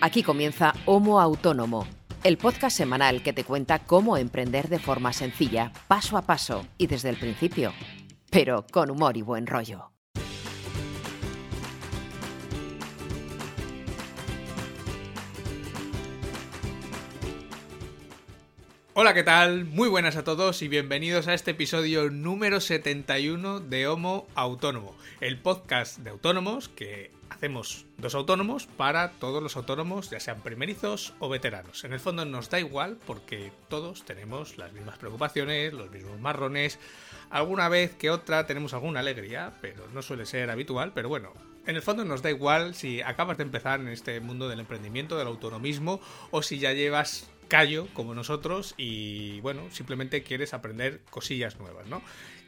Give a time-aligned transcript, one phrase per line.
[0.00, 1.86] Aquí comienza Homo Autónomo,
[2.22, 6.86] el podcast semanal que te cuenta cómo emprender de forma sencilla, paso a paso y
[6.86, 7.72] desde el principio,
[8.30, 9.90] pero con humor y buen rollo.
[18.92, 19.64] Hola, ¿qué tal?
[19.64, 25.38] Muy buenas a todos y bienvenidos a este episodio número 71 de Homo Autónomo, el
[25.38, 31.28] podcast de autónomos que hacemos dos autónomos para todos los autónomos, ya sean primerizos o
[31.28, 31.84] veteranos.
[31.84, 36.78] En el fondo nos da igual porque todos tenemos las mismas preocupaciones, los mismos marrones.
[37.28, 41.34] Alguna vez que otra tenemos alguna alegría, pero no suele ser habitual, pero bueno,
[41.66, 45.18] en el fondo nos da igual si acabas de empezar en este mundo del emprendimiento,
[45.18, 51.58] del autonomismo, o si ya llevas callo como nosotros y bueno, simplemente quieres aprender cosillas
[51.58, 52.02] nuevas, ¿no?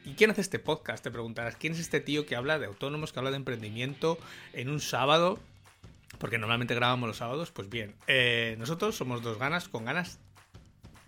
[0.05, 1.03] ¿Y quién hace este podcast?
[1.03, 4.17] Te preguntarás, ¿quién es este tío que habla de autónomos, que habla de emprendimiento
[4.53, 5.39] en un sábado?
[6.17, 7.51] Porque normalmente grabamos los sábados.
[7.51, 10.19] Pues bien, eh, nosotros somos dos ganas, con ganas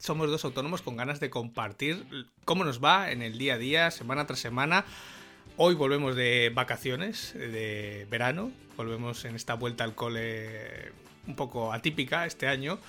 [0.02, 2.08] somos dos autónomos con ganas de compartir
[2.44, 4.84] cómo nos va en el día a día, semana tras semana.
[5.58, 10.92] Hoy volvemos de vacaciones, de verano, volvemos en esta vuelta al cole
[11.28, 12.80] un poco atípica este año.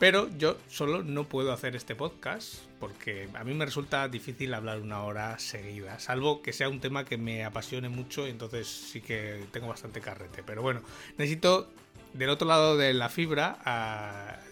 [0.00, 4.80] Pero yo solo no puedo hacer este podcast porque a mí me resulta difícil hablar
[4.80, 9.02] una hora seguida, salvo que sea un tema que me apasione mucho y entonces sí
[9.02, 10.42] que tengo bastante carrete.
[10.42, 10.80] Pero bueno,
[11.18, 11.70] necesito
[12.12, 13.58] del otro lado de la fibra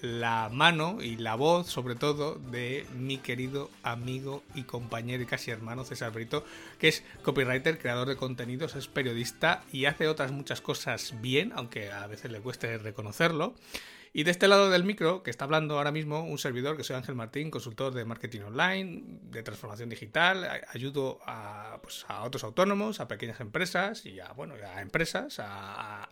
[0.02, 5.50] la mano y la voz sobre todo de mi querido amigo y compañero y casi
[5.50, 6.44] hermano César Brito,
[6.78, 11.90] que es copywriter, creador de contenidos, es periodista y hace otras muchas cosas bien, aunque
[11.90, 13.54] a veces le cueste reconocerlo.
[14.12, 16.96] Y de este lado del micro, que está hablando ahora mismo un servidor, que soy
[16.96, 23.00] Ángel Martín, consultor de marketing online, de transformación digital, ayudo a, pues, a otros autónomos,
[23.00, 26.08] a pequeñas empresas y a, bueno, a empresas a,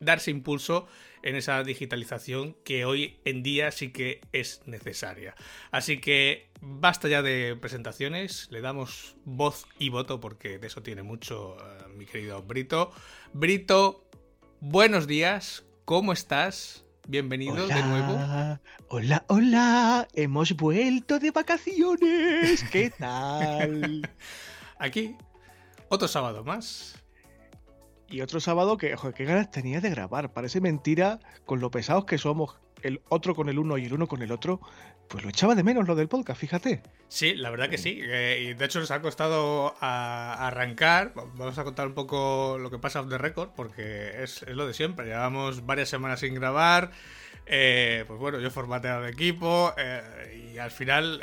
[0.00, 0.88] darse impulso
[1.22, 5.34] en esa digitalización que hoy en día sí que es necesaria.
[5.70, 11.02] Así que basta ya de presentaciones, le damos voz y voto porque de eso tiene
[11.02, 12.92] mucho eh, mi querido Brito.
[13.34, 14.08] Brito,
[14.60, 16.86] buenos días, ¿cómo estás?
[17.06, 18.58] Bienvenido de nuevo.
[18.88, 22.64] Hola, hola, hemos vuelto de vacaciones.
[22.70, 24.08] ¿Qué tal?
[24.78, 25.16] Aquí,
[25.88, 27.00] otro sábado más.
[28.10, 30.32] Y otro sábado que, joder, qué ganas tenía de grabar.
[30.32, 34.08] Parece mentira con lo pesados que somos el otro con el uno y el uno
[34.08, 34.60] con el otro.
[35.08, 36.82] Pues lo echaba de menos lo del podcast, fíjate.
[37.08, 38.00] Sí, la verdad que sí.
[38.02, 41.12] Eh, y de hecho nos ha costado arrancar.
[41.14, 44.74] Vamos a contar un poco lo que pasa off the record, porque es, lo de
[44.74, 45.06] siempre.
[45.06, 46.92] Llevamos varias semanas sin grabar.
[47.52, 51.20] Eh, pues bueno, yo he formateado el equipo eh, y al final,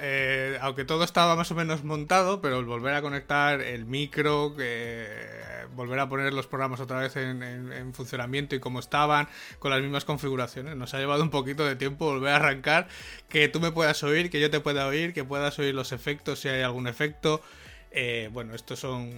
[0.59, 5.99] aunque todo estaba más o menos montado, pero el volver a conectar el micro, volver
[5.99, 9.29] a poner los programas otra vez en, funcionamiento y como estaban,
[9.59, 12.89] con las mismas configuraciones, nos ha llevado un poquito de tiempo volver a arrancar,
[13.29, 16.39] que tú me puedas oír, que yo te pueda oír, que puedas oír los efectos
[16.39, 17.41] si hay algún efecto.
[17.91, 19.11] Eh, bueno, estos son,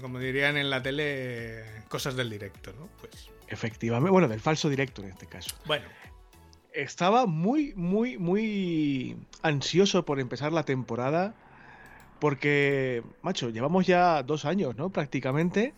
[0.00, 2.88] como dirían en la tele, cosas del directo, ¿no?
[2.98, 3.30] Pues.
[3.46, 5.54] Efectivamente, bueno, del falso directo en este caso.
[5.64, 5.84] Bueno.
[6.72, 11.34] Estaba muy, muy, muy ansioso por empezar la temporada
[12.20, 14.90] porque, macho, llevamos ya dos años, ¿no?
[14.90, 15.74] Prácticamente.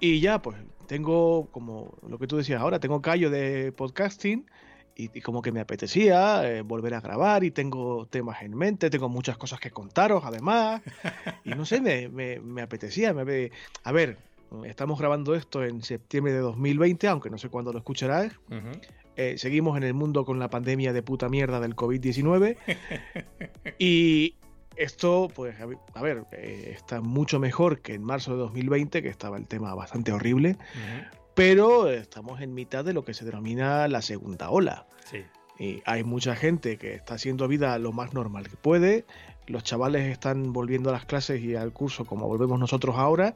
[0.00, 0.56] Y ya, pues,
[0.86, 4.46] tengo, como lo que tú decías ahora, tengo callo de podcasting
[4.96, 9.08] y, como que me apetecía eh, volver a grabar y tengo temas en mente, tengo
[9.08, 10.82] muchas cosas que contaros además.
[11.44, 12.08] y no sé, me,
[12.38, 13.12] me, apetecía.
[13.12, 13.50] Me,
[13.82, 14.18] a ver,
[14.64, 18.32] estamos grabando esto en septiembre de 2020, aunque no sé cuándo lo escucharás.
[19.16, 22.56] Eh, seguimos en el mundo con la pandemia de puta mierda del COVID-19.
[23.78, 24.36] y,
[24.76, 29.36] esto, pues, a ver, eh, está mucho mejor que en marzo de 2020, que estaba
[29.36, 30.56] el tema bastante horrible,
[31.34, 34.86] pero estamos en mitad de lo que se denomina la segunda ola.
[35.10, 35.22] Sí.
[35.58, 39.04] Y hay mucha gente que está haciendo vida lo más normal que puede,
[39.46, 43.34] los chavales están volviendo a las clases y al curso como volvemos nosotros ahora,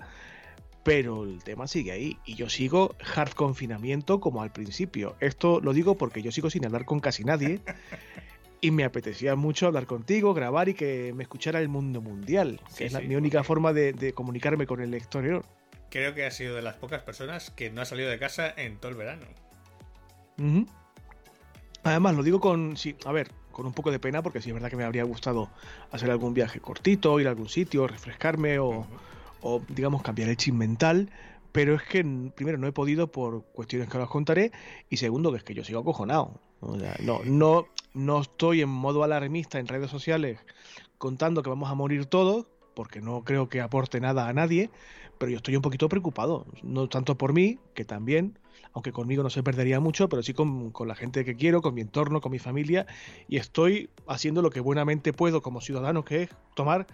[0.83, 5.17] pero el tema sigue ahí y yo sigo hard confinamiento como al principio.
[5.21, 7.61] Esto lo digo porque yo sigo sin hablar con casi nadie
[8.61, 12.87] y me apetecía mucho hablar contigo, grabar y que me escuchara el mundo mundial, que
[12.87, 15.45] es mi única forma de, comunicarme con el exterior.
[15.91, 18.79] Creo que ha sido de las pocas personas que no ha salido de casa en
[18.79, 19.27] todo el verano.
[21.83, 24.55] Además, lo digo con, sí, a ver, con un poco de pena, porque sí es
[24.55, 25.51] verdad que me habría gustado
[25.91, 28.87] hacer algún viaje cortito, ir a algún sitio, refrescarme o,
[29.41, 31.11] o digamos, cambiar el chip mental,
[31.53, 32.05] pero es que
[32.35, 34.53] primero no he podido por cuestiones que os contaré
[34.91, 36.41] y segundo que es que yo sigo acojonado.
[37.01, 40.39] no, no, no estoy en modo alarmista en redes sociales
[40.99, 44.71] contando que vamos a morir todos, porque no creo que aporte nada a nadie,
[45.19, 48.39] pero yo estoy un poquito preocupado, no tanto por mí, que también,
[48.73, 51.81] aunque conmigo no se perdería mucho, pero sí con, la gente que quiero, con mi
[51.81, 52.87] entorno, con mi familia,
[53.29, 56.87] y estoy haciendo lo que buenamente puedo como ciudadano, que es tomar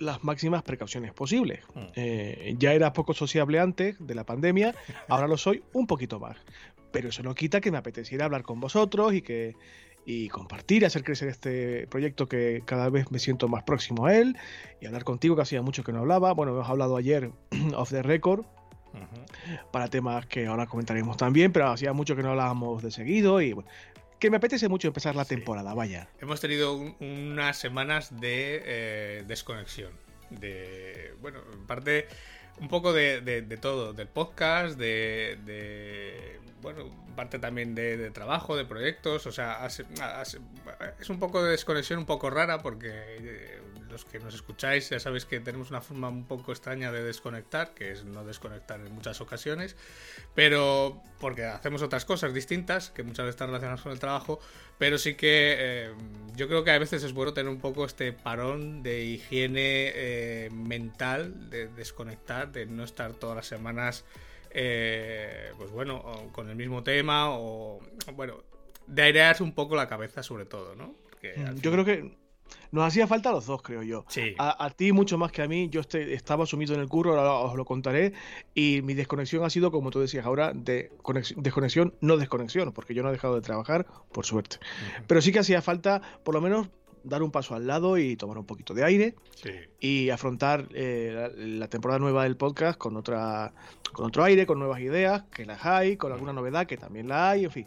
[0.00, 1.60] las máximas precauciones posibles.
[1.74, 1.80] Mm.
[1.94, 4.74] Eh, ya era poco sociable antes de la pandemia,
[5.08, 6.36] ahora lo soy un poquito más.
[6.90, 9.54] Pero eso no quita que me apeteciera hablar con vosotros y que
[10.06, 14.36] y compartir, hacer crecer este proyecto que cada vez me siento más próximo a él
[14.80, 16.32] y hablar contigo que hacía mucho que no hablaba.
[16.32, 17.30] Bueno, hemos hablado ayer
[17.76, 18.44] off the record
[19.70, 23.54] para temas que ahora comentaremos también, pero hacía mucho que no hablábamos de seguido y
[24.20, 26.08] que me apetece mucho empezar la temporada, vaya.
[26.20, 29.92] Hemos tenido unas semanas de eh, desconexión,
[30.28, 32.06] de, bueno, en parte
[32.60, 38.66] un poco de, de, todo, del podcast, de, de, bueno, parte también de, trabajo, de
[38.66, 44.18] proyectos, o sea, es un poco de desconexión un poco rara porque eh, los que
[44.18, 48.04] nos escucháis ya sabéis que tenemos una forma un poco extraña de desconectar, que es
[48.04, 49.76] no desconectar en muchas ocasiones,
[50.34, 54.40] pero porque hacemos otras cosas distintas que muchas veces están relacionadas con el trabajo,
[54.78, 55.90] pero sí que eh,
[56.36, 60.48] yo creo que a veces es bueno tener un poco este parón de higiene eh,
[60.52, 64.04] mental, de desconectar, de no estar todas las semanas
[64.52, 66.02] eh, pues bueno,
[66.32, 67.80] con el mismo tema o,
[68.14, 68.42] bueno,
[68.86, 70.94] de airearse un poco la cabeza sobre todo, ¿no?
[71.22, 72.16] Mm, yo creo que
[72.72, 74.04] nos hacía falta a los dos, creo yo.
[74.08, 74.34] Sí.
[74.38, 75.68] A, ti mucho más que a mí.
[75.70, 78.12] Yo este, estaba sumido en el curro, ahora os lo contaré.
[78.54, 80.90] Y mi desconexión ha sido, como tú decías ahora, de
[81.36, 84.58] desconexión, no desconexión, porque yo no he dejado de trabajar, por suerte.
[85.06, 86.68] Pero sí que hacía falta, por lo menos,
[87.02, 89.14] dar un paso al lado y tomar un poquito de aire
[89.80, 93.52] y afrontar eh, la, temporada nueva del podcast con otra
[93.92, 97.30] con otro aire, con nuevas ideas, que las hay, con alguna novedad que también la
[97.30, 97.66] hay, en fin.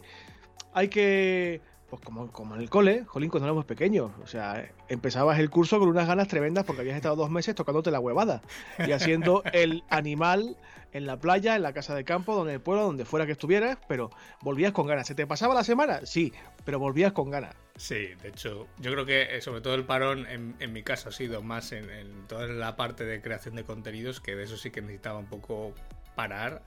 [0.72, 4.10] Hay que pues como, como en el cole, jolín, cuando éramos pequeños.
[4.22, 7.90] O sea, empezabas el curso con unas ganas tremendas porque habías estado dos meses tocándote
[7.90, 8.42] la huevada
[8.86, 10.56] y haciendo el animal
[10.92, 13.78] en la playa, en la casa de campo, donde el pueblo, donde fuera que estuvieras,
[13.88, 14.10] pero
[14.40, 15.06] volvías con ganas.
[15.06, 16.06] ¿Se te pasaba la semana?
[16.06, 16.32] Sí,
[16.64, 17.54] pero volvías con ganas.
[17.76, 21.08] Sí, de hecho, yo creo que eh, sobre todo el parón en, en mi caso
[21.08, 24.56] ha sido más en, en, toda la parte de creación de contenidos, que de eso
[24.56, 25.74] sí que necesitaba un poco
[26.14, 26.62] parar.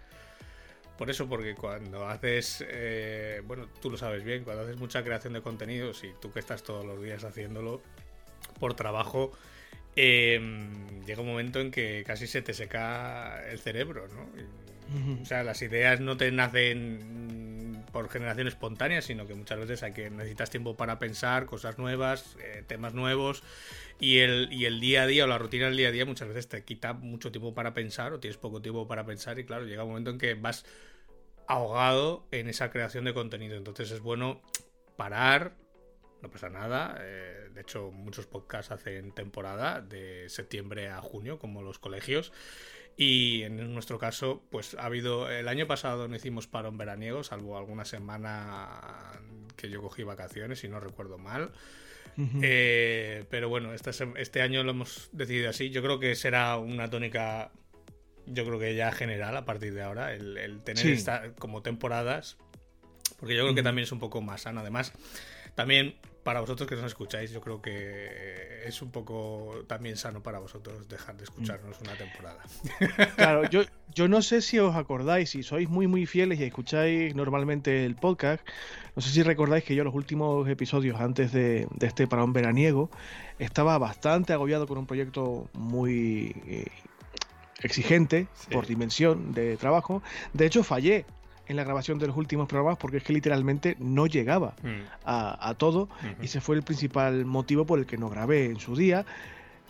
[0.98, 5.34] Por eso, porque cuando haces, eh, bueno, tú lo sabes bien, cuando haces mucha creación
[5.34, 7.82] de contenidos y tú que estás todos los días haciéndolo
[8.60, 9.32] por trabajo,
[9.96, 14.28] em, llega un momento en que casi se te seca el cerebro, ¿no?
[15.22, 19.94] O sea, las ideas no te nacen por generación espontánea, sino que muchas veces hay
[19.94, 23.44] que necesitas tiempo para pensar cosas nuevas, eh, temas nuevos
[24.00, 26.28] y el, y el día a día o la rutina del día a día muchas
[26.28, 29.66] veces te quita mucho tiempo para pensar o tienes poco tiempo para pensar y claro,
[29.66, 30.66] llega un momento en que vas
[31.48, 33.56] ahogado en esa creación de contenido.
[33.56, 34.42] Entonces es bueno
[34.96, 35.56] parar,
[36.22, 36.98] no pasa nada.
[37.02, 42.32] Eh, de hecho, muchos podcasts hacen temporada de septiembre a junio, como los colegios.
[43.00, 45.30] Y en nuestro caso, pues ha habido.
[45.30, 48.82] El año pasado no hicimos parón veraniego, salvo alguna semana
[49.56, 51.52] que yo cogí vacaciones, y no recuerdo mal.
[52.42, 55.70] Eh, pero bueno, este, este año lo hemos decidido así.
[55.70, 57.52] Yo creo que será una tónica,
[58.26, 62.38] yo creo que ya general a partir de ahora, el, tener como temporadas.
[63.20, 64.62] Porque yo creo que también es un poco más sano.
[64.62, 64.94] Además,
[65.58, 70.38] también para vosotros que nos escucháis, yo creo que es un poco también sano para
[70.38, 72.44] vosotros dejar de escucharnos una temporada.
[73.16, 73.64] Claro, yo,
[73.96, 77.96] yo no sé si os acordáis, si sois muy muy fieles y escucháis normalmente el
[77.96, 78.48] podcast,
[78.96, 82.92] no sé si recordáis que yo los últimos episodios antes de, este parón veraniego
[83.40, 86.68] estaba bastante agobiado con un proyecto muy eh,
[87.64, 90.04] exigente por dimensión de trabajo.
[90.34, 91.06] De hecho, fallé
[91.48, 94.82] en la grabación de los últimos programas porque es que literalmente no llegaba mm.
[95.06, 95.90] a, todo
[96.22, 99.06] y ese fue el principal motivo por el que no grabé en su día.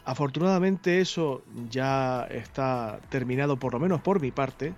[0.06, 4.74] Afortunadamente eso ya está terminado por lo menos por mi parte.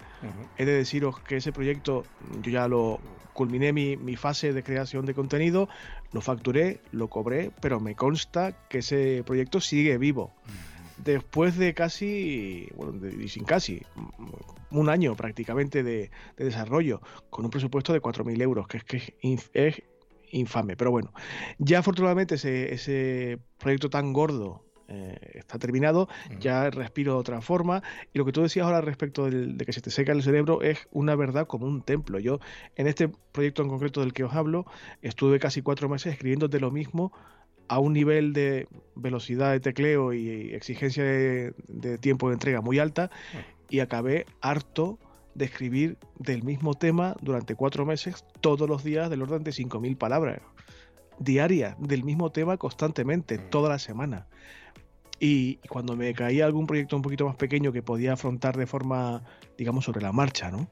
[0.57, 2.03] He de deciros que ese proyecto
[2.41, 2.99] yo ya lo
[3.33, 5.69] culminé mi, mi, fase de creación de contenido,
[6.11, 10.33] lo facturé, lo cobré, pero me consta que ese proyecto sigue vivo
[11.03, 13.81] después de casi, bueno, y sin casi,
[14.71, 19.13] un año prácticamente de, desarrollo, con un presupuesto de 4.000 euros, que es que
[19.53, 19.81] es,
[20.31, 20.75] infame.
[20.75, 21.11] Pero bueno,
[21.57, 27.83] ya afortunadamente ese, ese proyecto tan gordo eh, está terminado, ya respiro de otra forma.
[28.11, 30.87] Y lo que tú decías ahora respecto de que se te seca el cerebro es
[30.91, 32.17] una verdad como un templo.
[32.17, 32.39] Yo,
[32.75, 34.65] en este proyecto en concreto del que os hablo,
[35.03, 37.11] estuve casi cuatro meses escribiendo de lo mismo
[37.69, 43.09] a un nivel de velocidad de tecleo y exigencia de, tiempo de entrega muy alta
[43.69, 44.99] y acabé harto
[45.35, 49.97] de escribir del mismo tema durante cuatro meses todos los días del orden de 5.000
[49.97, 50.41] palabras
[51.19, 53.49] diarias del mismo tema constantemente, mm.
[53.49, 54.27] toda la semana.
[55.19, 59.23] Y, cuando me caía algún proyecto un poquito más pequeño que podía afrontar de forma,
[59.57, 60.69] digamos, sobre la marcha, ¿no?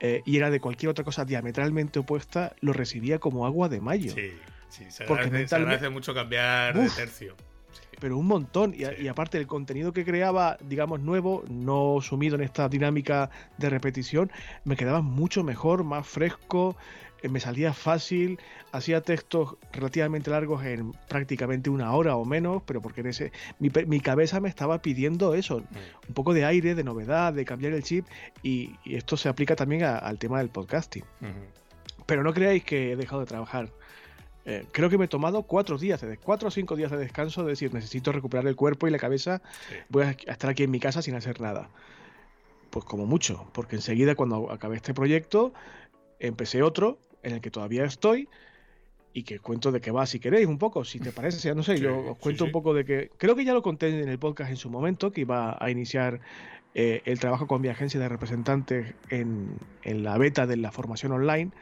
[0.00, 4.12] Eh, y era de cualquier otra cosa diametralmente opuesta, lo recibía como agua de mayo.
[4.12, 4.32] Sí,
[4.68, 7.36] sí, se, agradece, mucho cambiar de tercio.
[8.00, 8.74] Pero un montón.
[8.74, 13.70] Y, y, aparte, el contenido que creaba, digamos, nuevo, no sumido en esta dinámica de
[13.70, 14.30] repetición,
[14.64, 16.76] me quedaba mucho mejor, más fresco,
[17.24, 18.38] eh, me salía fácil,
[18.70, 24.00] hacía textos relativamente largos en prácticamente una hora o menos, pero porque en ese, mi,
[24.00, 26.08] cabeza me estaba pidiendo eso, mm.
[26.08, 28.04] un poco de aire, de novedad, de cambiar el chip,
[28.42, 31.04] y, esto se aplica también al tema del podcasting.
[32.04, 33.70] Pero no creáis que he dejado de trabajar.
[34.46, 37.50] Eh, creo que me he tomado cuatro días, cuatro o cinco días de descanso, de
[37.50, 39.40] decir, necesito recuperar el cuerpo y la cabeza,
[39.88, 41.70] voy a estar aquí en mi casa sin hacer nada.
[42.70, 45.54] Pues como mucho, porque enseguida cuando acabé este proyecto,
[46.18, 48.28] empecé otro en el que todavía estoy
[49.14, 51.78] y que cuento de qué va si queréis un poco, si te parece, no sé,
[51.78, 54.50] yo os cuento un poco de que creo que ya lo conté en el podcast
[54.50, 56.20] en su momento, que iba a iniciar
[56.74, 61.52] eh, el trabajo con mi agencia de representantes en, la beta de la formación online,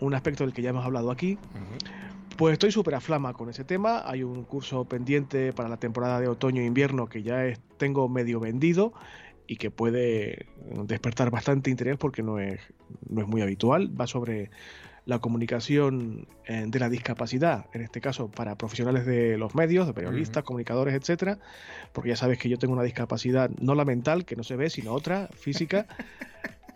[0.00, 1.38] un aspecto del que ya hemos hablado aquí.
[2.36, 4.02] Pues estoy súper a flama con ese tema.
[4.08, 8.38] Hay un curso pendiente para la temporada de otoño e invierno que ya tengo medio
[8.38, 8.92] vendido
[9.46, 10.46] y que puede
[10.84, 12.60] despertar bastante interés porque no es,
[13.08, 13.90] no es muy habitual.
[13.98, 14.50] Va sobre
[15.08, 19.94] la comunicación eh, de la discapacidad, en este caso para profesionales de los medios, de
[19.94, 21.38] periodistas, comunicadores, etcétera,
[21.94, 24.68] porque ya sabes que yo tengo una discapacidad no la mental, que no se ve,
[24.68, 25.86] sino otra, física.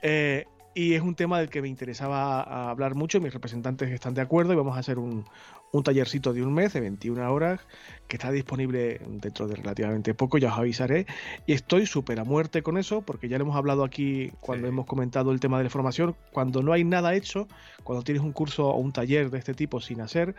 [0.05, 4.21] Eh, y es un tema del que me interesaba hablar mucho, mis representantes están de
[4.23, 5.25] acuerdo y vamos a hacer un,
[5.73, 7.61] un tallercito de un mes, de 21 horas,
[8.07, 11.07] que está disponible dentro de relativamente poco, ya os avisaré.
[11.47, 14.87] Y estoy súper a muerte con eso, porque ya lo hemos hablado aquí cuando hemos
[14.87, 16.15] comentado el tema de la formación.
[16.31, 17.49] Cuando no hay nada hecho,
[17.85, 20.35] cuando tienes un curso o un taller de este tipo sin hacer,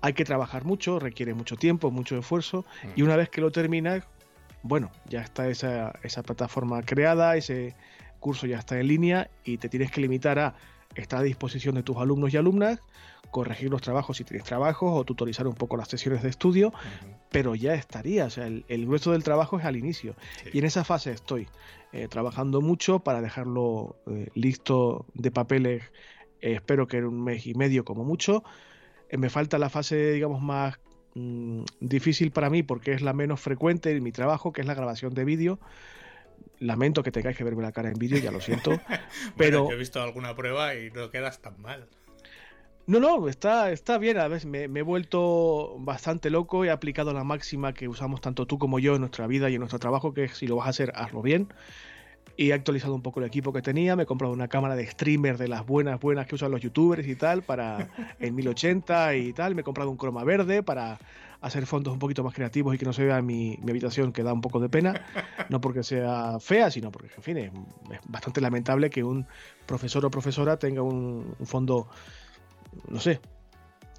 [0.00, 2.64] hay que trabajar mucho, requiere mucho tiempo, mucho esfuerzo,
[2.94, 4.04] y una vez que lo terminas,
[4.62, 7.74] bueno, ya está esa, esa plataforma creada, ese
[8.26, 10.56] curso ya está en línea y te tienes que limitar a
[10.96, 12.80] estar a disposición de tus alumnos y alumnas,
[13.30, 16.72] corregir los trabajos si tienes trabajos o tutorizar un poco las sesiones de estudio,
[17.30, 20.16] pero ya estaría, o sea, el, grueso del trabajo es al inicio.
[20.52, 21.46] Y en esa fase estoy
[21.92, 25.84] eh, trabajando mucho para dejarlo eh, listo de papeles,
[26.40, 28.42] eh, espero que en un mes y medio como mucho.
[29.16, 30.80] me falta la fase, digamos, más
[31.14, 34.74] mm, difícil para mí porque es la menos frecuente en mi trabajo, que es la
[34.74, 35.60] grabación de vídeo
[36.58, 38.80] lamento que tengáis que verme la cara en vídeo, ya lo siento.
[39.36, 41.86] pero he visto alguna prueba y no quedas tan mal.
[42.86, 44.16] No, no, está, está bien.
[44.18, 46.64] A veces me, he vuelto bastante loco.
[46.64, 49.58] He aplicado la máxima que usamos tanto tú como yo en nuestra vida y en
[49.58, 51.52] nuestro trabajo, que es si lo vas a hacer, hazlo bien.
[52.36, 53.96] Y he actualizado un poco el equipo que tenía.
[53.96, 57.08] Me he comprado una cámara de streamer de las buenas, buenas que usan los youtubers
[57.08, 57.88] y tal, para
[58.20, 59.56] en 1080 y tal.
[59.56, 61.00] Me he comprado un croma verde para
[61.40, 64.22] hacer fondos un poquito más creativos y que no se vea mi, mi habitación, que
[64.22, 65.04] da un poco de pena.
[65.48, 67.52] No porque sea fea, sino porque, en fin, es,
[68.08, 69.26] bastante lamentable que un
[69.64, 71.88] profesor o profesora tenga un, fondo,
[72.88, 73.20] no sé,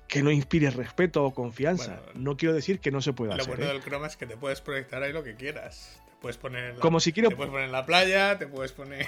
[0.09, 2.01] que no inspire respeto o confianza.
[2.15, 3.53] no quiero decir que no se pueda lo hacer.
[3.53, 3.73] Lo bueno ¿eh?
[3.75, 6.01] del croma es que te puedes proyectar ahí lo que quieras.
[6.05, 7.29] Te puedes poner en la, Como si quiero...
[7.29, 9.05] te puedes poner en la playa, te puedes poner.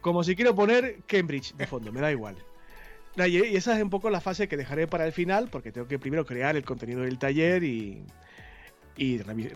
[0.00, 2.36] Como si quiero poner Cambridge de fondo, me da igual.
[3.26, 5.98] Y esa es un poco la fase que dejaré para el final, porque tengo que
[5.98, 8.02] primero crear el contenido del taller y,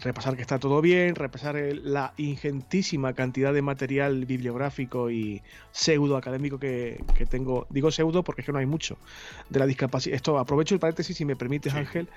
[0.00, 5.42] repasar que está todo bien, repasar la ingentísima cantidad de material bibliográfico y
[5.72, 7.66] pseudo académico que, tengo.
[7.70, 8.98] Digo pseudo porque es que no hay mucho
[9.50, 10.16] de la discapacidad.
[10.16, 12.08] Esto aprovecho el paréntesis si me permites, Ángel.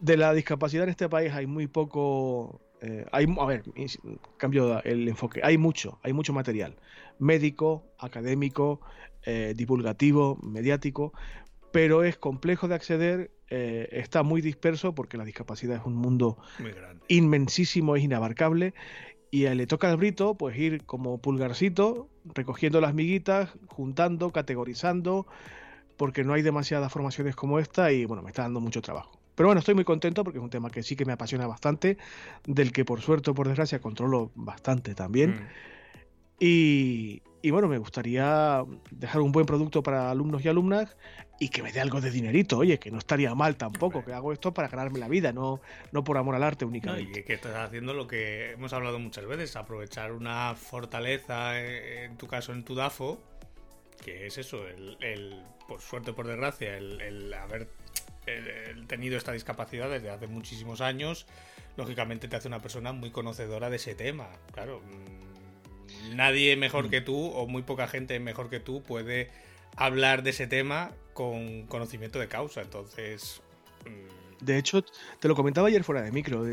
[0.00, 2.60] De la discapacidad en este país hay muy poco.
[2.80, 3.62] Eh, hay, a ver,
[4.36, 5.40] cambio el enfoque.
[5.42, 6.76] Hay mucho, hay mucho material
[7.18, 8.80] médico, académico,
[9.26, 11.12] eh, divulgativo, mediático,
[11.72, 16.38] pero es complejo de acceder, eh, está muy disperso porque la discapacidad es un mundo
[17.08, 18.74] inmensísimo, es inabarcable.
[19.30, 25.26] Y le toca al brito, pues ir como pulgarcito, recogiendo las miguitas, juntando, categorizando,
[25.96, 29.18] porque no hay demasiadas formaciones como esta y bueno, me está dando mucho trabajo.
[29.34, 31.98] Pero bueno, estoy muy contento porque es un tema que sí que me apasiona bastante,
[32.46, 35.30] del que por suerte o por desgracia controlo bastante también.
[35.30, 35.48] Mm.
[36.40, 40.96] Y, y bueno, me gustaría dejar un buen producto para alumnos y alumnas
[41.38, 44.32] y que me dé algo de dinerito, oye, que no estaría mal tampoco, que hago
[44.32, 45.60] esto para ganarme la vida, no,
[45.92, 47.20] no por amor al arte únicamente.
[47.20, 52.16] y que estás haciendo lo que hemos hablado muchas veces, aprovechar una fortaleza, eh, en
[52.16, 53.20] tu caso en tu DAFO,
[54.02, 57.68] que es eso, el, por suerte o por desgracia, el, haber
[58.86, 61.26] tenido esta discapacidad desde hace muchísimos años,
[61.76, 65.33] lógicamente te hace una persona muy conocedora de ese tema, claro mm,
[66.14, 69.30] nadie mejor que tú, o muy poca gente mejor que tú, puede
[69.76, 72.62] hablar de ese tema con conocimiento de causa.
[72.62, 73.40] Entonces,
[74.40, 74.84] De hecho,
[75.20, 76.44] te lo comentaba ayer fuera de micro.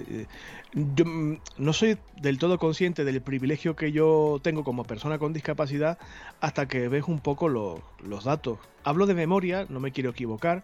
[0.74, 5.34] Yo mm, no soy del todo consciente del privilegio que yo tengo como persona con
[5.34, 5.98] discapacidad
[6.40, 8.60] hasta que ves un poco los datos.
[8.84, 10.64] Hablo de memoria, no me quiero equivocar,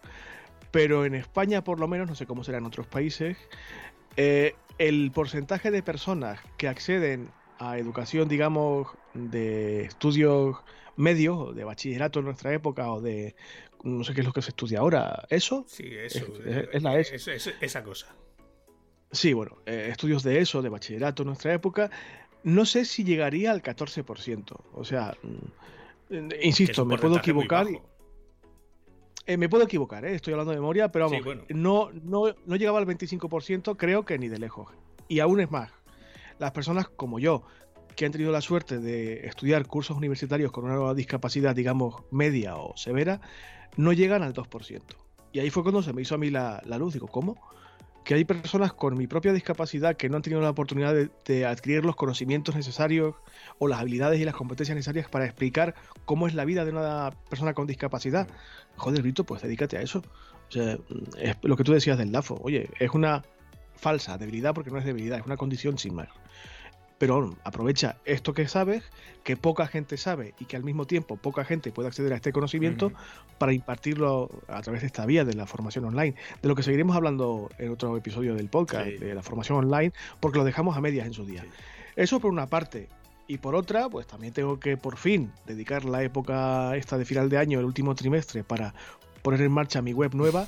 [0.72, 3.38] pero en España por lo menos, no sé cómo será en otros países,
[4.16, 7.30] eh, el porcentaje de personas que acceden
[7.60, 10.58] a educación, digamos, de estudios
[10.96, 13.36] medios, de bachillerato en nuestra época, o de
[13.84, 15.66] no sé qué es lo que se estudia ahora, ¿eso?
[15.68, 16.26] Sí, eso.
[16.46, 17.32] Es, la ESO.
[17.62, 18.16] esa cosa.
[19.12, 21.90] Sí, bueno, eh, estudios de eso, de bachillerato en nuestra época,
[22.44, 24.58] no sé si llegaría al 14%.
[24.74, 25.16] O sea,
[26.10, 27.68] mm, insisto, me puedo equivocar.
[29.26, 30.16] Eh, me puedo equivocar, ¿eh?
[30.16, 34.30] estoy hablando de memoria, pero vamos, no, no, no llegaba al 25%, creo que ni
[34.30, 34.72] de lejos.
[35.10, 35.72] Y aún es más,
[36.40, 37.44] las personas como yo,
[37.96, 42.78] que han tenido la suerte de estudiar cursos universitarios con una discapacidad, digamos, media o
[42.78, 43.20] severa,
[43.76, 44.82] no llegan al 2%.
[45.32, 46.94] Y ahí fue cuando se me hizo a mí la, luz.
[46.94, 47.38] Digo, ¿cómo?
[48.04, 50.94] Que hay personas con mi propia discapacidad que no han tenido la oportunidad
[51.26, 53.16] de, adquirir los conocimientos necesarios
[53.58, 55.76] o las habilidades y las competencias necesarias para explicar
[56.06, 58.28] cómo es la vida de una persona con discapacidad.
[58.78, 60.04] Joder, Brito, pues dedícate a eso.
[60.50, 60.78] O sea,
[61.20, 62.40] es lo que tú decías del LAFO.
[62.44, 63.24] Oye, es una
[63.78, 66.10] falsa debilidad porque no es debilidad, es una condición sin más.
[66.98, 68.84] Pero aprovecha esto que sabes,
[69.24, 72.32] que poca gente sabe y que al mismo tiempo poca gente puede acceder a este
[72.32, 72.92] conocimiento
[73.38, 76.96] para impartirlo a través de esta vía de la formación online, de lo que seguiremos
[76.96, 81.06] hablando en otro episodio del podcast, de la formación online, porque lo dejamos a medias
[81.06, 81.46] en su día.
[81.96, 82.90] Eso por una parte.
[83.28, 87.30] Y por otra, pues también tengo que por fin dedicar la época esta de final
[87.30, 88.74] de año, el último trimestre, para
[89.22, 90.48] poner en marcha mi web nueva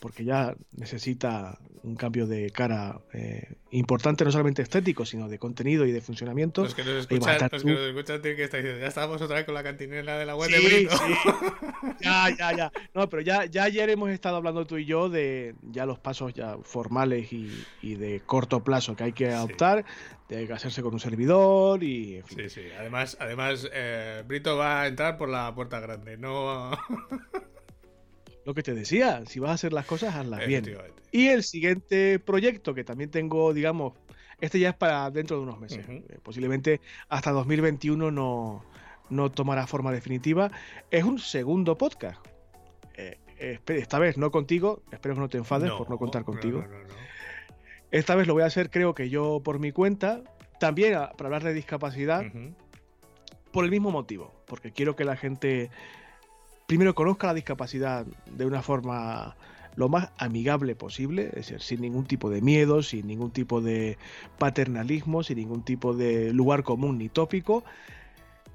[0.00, 5.86] porque ya necesita un cambio de cara eh, importante, no solamente estético, sino de contenido
[5.86, 6.62] y de funcionamiento.
[6.62, 9.36] Los que nos escuchan, los que nos escuchan tienen que estar diciendo, ya estamos otra
[9.36, 10.96] vez con la cantinela de la web de Brito.
[10.96, 11.14] Sí.
[12.00, 12.72] ya, ya, ya.
[12.94, 16.34] No, pero ya, ya ayer hemos estado hablando tú y yo de ya los pasos
[16.34, 17.48] ya formales y,
[17.82, 19.84] de corto plazo que hay que adoptar,
[20.28, 22.16] de hacerse con un servidor y...
[22.16, 22.38] En fin.
[22.38, 22.62] Sí, sí.
[22.78, 26.70] Además, además eh, Brito va a entrar por la puerta grande, no...
[28.48, 30.64] lo que te decía, si vas a hacer las cosas, hazlas bien.
[31.12, 33.92] Y el siguiente proyecto que también tengo, digamos,
[34.40, 35.84] este ya es para dentro de unos meses.
[35.86, 36.80] Eh, posiblemente
[37.10, 38.64] hasta 2021 no,
[39.10, 40.50] no tomará forma definitiva.
[40.90, 42.26] Es un segundo podcast.
[42.94, 43.18] Eh,
[43.66, 46.64] esta vez no contigo, espero que no te enfades por no contar contigo.
[47.90, 50.22] esta vez lo voy a hacer, creo que yo por mi cuenta,
[50.58, 52.24] también para hablar de discapacidad,
[53.52, 55.70] por el mismo motivo, porque quiero que la gente
[56.68, 59.34] primero conozca la discapacidad de una forma
[59.74, 63.96] lo más amigable posible, es decir, sin ningún tipo de miedo, sin ningún tipo de
[64.38, 67.64] paternalismo, sin ningún tipo de lugar común ni tópico,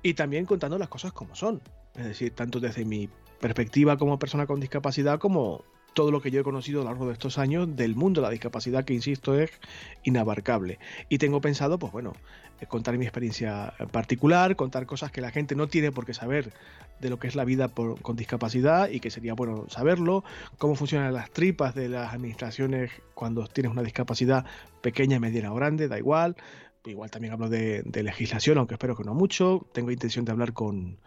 [0.04, 1.60] y también contando las cosas como son,
[1.96, 6.42] es decir, tanto desde mi perspectiva como persona con discapacidad como todo lo que yo
[6.42, 9.40] he conocido a lo largo de estos años del mundo de la discapacidad, que insisto
[9.40, 9.52] es
[10.04, 10.80] inabarcable.
[11.10, 12.14] Y tengo pensado, pues bueno,
[12.60, 16.54] eh, contar mi experiencia particular, contar cosas que la gente no tiene por qué saber
[17.00, 20.24] de lo que es la vida con discapacidad y que sería bueno saberlo,
[20.58, 24.46] cómo funcionan las tripas de las administraciones cuando tienes una discapacidad
[24.82, 26.36] pequeña, mediana o grande, da igual.
[26.86, 29.66] Igual también hablo de, legislación, aunque espero que no mucho.
[29.74, 30.98] Tengo intención de hablar con,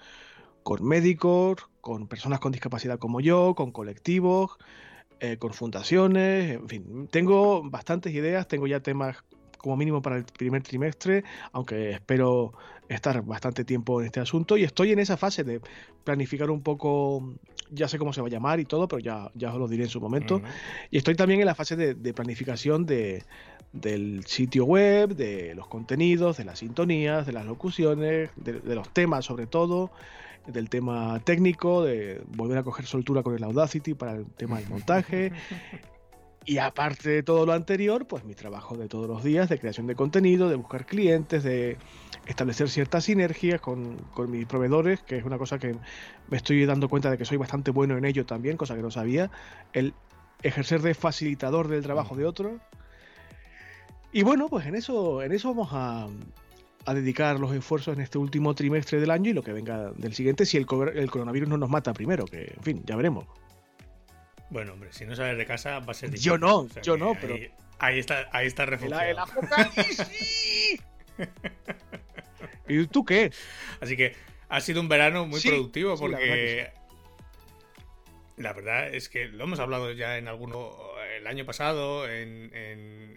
[0.62, 4.58] con médicos, con personas con discapacidad como yo, con colectivos,
[5.20, 9.18] eh, con fundaciones, en fin, tengo bastantes ideas, tengo ya temas
[9.56, 11.22] como mínimo para el primer trimestre,
[11.52, 12.54] aunque espero
[12.88, 15.60] estar bastante tiempo en este asunto y estoy en esa fase de
[16.02, 17.34] planificar un poco,
[17.70, 19.84] ya sé cómo se va a llamar y todo, pero ya, ya os lo diré
[19.84, 20.42] en su momento.
[20.90, 23.22] Y estoy también en la fase de, planificación de,
[23.72, 29.24] del sitio web, de los contenidos, de las sintonías, de las locuciones, de los temas
[29.24, 29.92] sobre todo
[30.46, 34.68] del tema técnico, de volver a coger soltura con el Audacity para el tema del
[34.68, 35.32] montaje.
[36.48, 39.88] Y aparte de todo lo anterior, pues mi trabajo de todos los días de creación
[39.88, 41.76] de contenido, de buscar clientes, de
[42.24, 45.74] establecer ciertas sinergias con, mis proveedores, que es una cosa que
[46.28, 48.92] me estoy dando cuenta de que soy bastante bueno en ello también, cosa que no
[48.92, 49.28] sabía.
[49.72, 49.92] El
[50.44, 52.60] ejercer de facilitador del trabajo de otros.
[54.12, 56.06] Y bueno, pues en eso, en eso vamos a,
[56.86, 60.14] a dedicar los esfuerzos en este último trimestre del año y lo que venga del
[60.14, 63.26] siguiente si el, el coronavirus no nos mata primero, que en fin, ya veremos.
[64.50, 66.30] Bueno, hombre, si no sales de casa va a ser difícil.
[66.30, 67.36] Yo no, yo no, pero.
[67.78, 69.02] Ahí, está, ahí está refugiado.
[69.02, 70.82] El, apocalipsis.
[72.68, 73.32] ¿Y tú qué?
[73.80, 74.14] Así que
[74.48, 76.70] ha sido un verano muy productivo porque.
[78.36, 80.76] La verdad, es que lo hemos hablado ya en alguno.
[81.16, 83.16] El año pasado, en, en,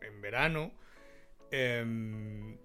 [0.00, 0.72] en, verano.
[1.50, 2.56] Em,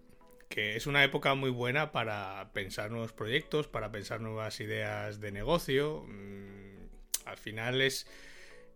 [0.51, 5.31] que es una época muy buena para pensar nuevos proyectos, para pensar nuevas ideas de
[5.31, 6.05] negocio.
[6.07, 6.85] Mm,
[7.25, 8.05] al final es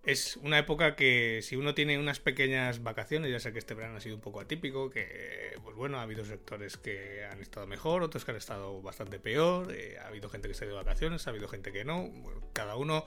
[0.05, 3.97] es una época que si uno tiene unas pequeñas vacaciones, ya sé que este verano
[3.97, 8.03] ha sido un poco atípico, que pues bueno, ha habido sectores que han estado mejor,
[8.03, 10.83] otros que han estado bastante peor, eh, ha habido gente que se ha ido de
[10.83, 12.11] vacaciones, ha habido gente que no,
[12.53, 13.05] cada uno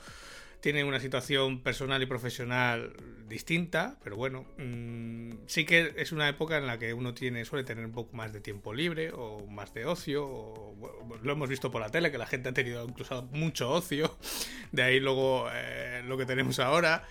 [0.61, 2.93] tiene una situación personal y profesional
[3.29, 7.65] distinta, pero bueno, mmm, sí que es una época en la que uno tiene suele
[7.65, 11.49] tener un poco más de tiempo libre o más de ocio, o, bueno, lo hemos
[11.49, 14.17] visto por la tele que la gente ha tenido incluso mucho ocio,
[14.73, 17.05] de ahí luego eh, lo que tenemos ahora.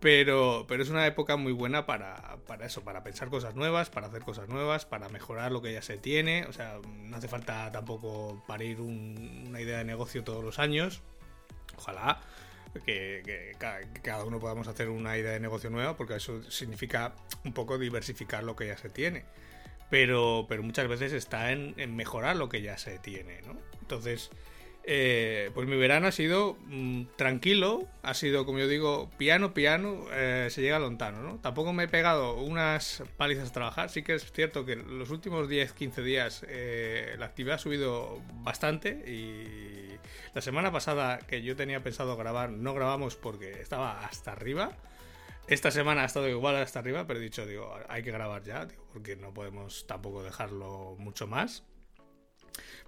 [0.00, 4.06] Pero, pero es una época muy buena para, para, eso, para pensar cosas nuevas, para
[4.06, 6.44] hacer cosas nuevas, para mejorar lo que ya se tiene.
[6.44, 11.02] O sea, no hace falta tampoco parir un, una idea de negocio todos los años.
[11.76, 12.20] Ojalá
[12.72, 17.14] que, que, que, cada uno podamos hacer una idea de negocio nueva, porque eso significa
[17.44, 19.24] un poco diversificar lo que ya se tiene.
[19.90, 23.56] Pero, pero muchas veces está en, en mejorar lo que ya se tiene, ¿no?
[23.80, 24.30] Entonces,
[24.90, 30.06] eh, pues mi verano ha sido mmm, tranquilo, ha sido, como yo digo, piano, piano,
[30.12, 31.36] eh, se llega lontano, ¿no?
[31.40, 35.46] Tampoco me he pegado unas palizas a trabajar, sí que es cierto que los últimos
[35.46, 39.98] 10, 15 días eh, la actividad ha subido bastante y
[40.34, 44.72] la semana pasada que yo tenía pensado grabar, no grabamos porque estaba hasta arriba.
[45.48, 48.66] Esta semana ha estado igual hasta arriba, pero he dicho, digo, hay que grabar ya,
[48.94, 51.62] porque no podemos tampoco dejarlo mucho más.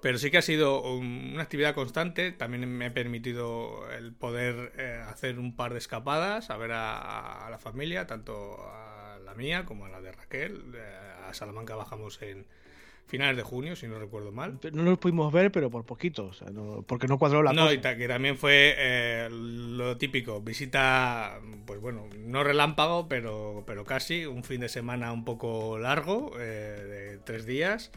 [0.01, 2.33] Pero sí que ha sido una actividad constante.
[2.33, 7.47] También me ha permitido el poder eh, hacer un par de escapadas, a ver a,
[7.47, 10.63] a, la familia, tanto a la mía como a la de Raquel.
[10.75, 12.47] Eh, a Salamanca bajamos en
[13.07, 14.59] finales de junio, si no recuerdo mal.
[14.73, 17.63] No nos pudimos ver, pero por poquito, o sea, no, porque no cuadró la no,
[17.63, 17.75] cosa.
[17.75, 24.25] y que también fue eh, lo típico, visita, pues bueno, no relámpago, pero, pero casi,
[24.27, 27.91] un fin de semana un poco largo, de tres días.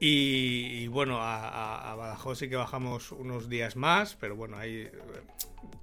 [0.00, 4.88] Y, y, bueno, a, a, Badajoz sí que bajamos unos días más, pero bueno, ahí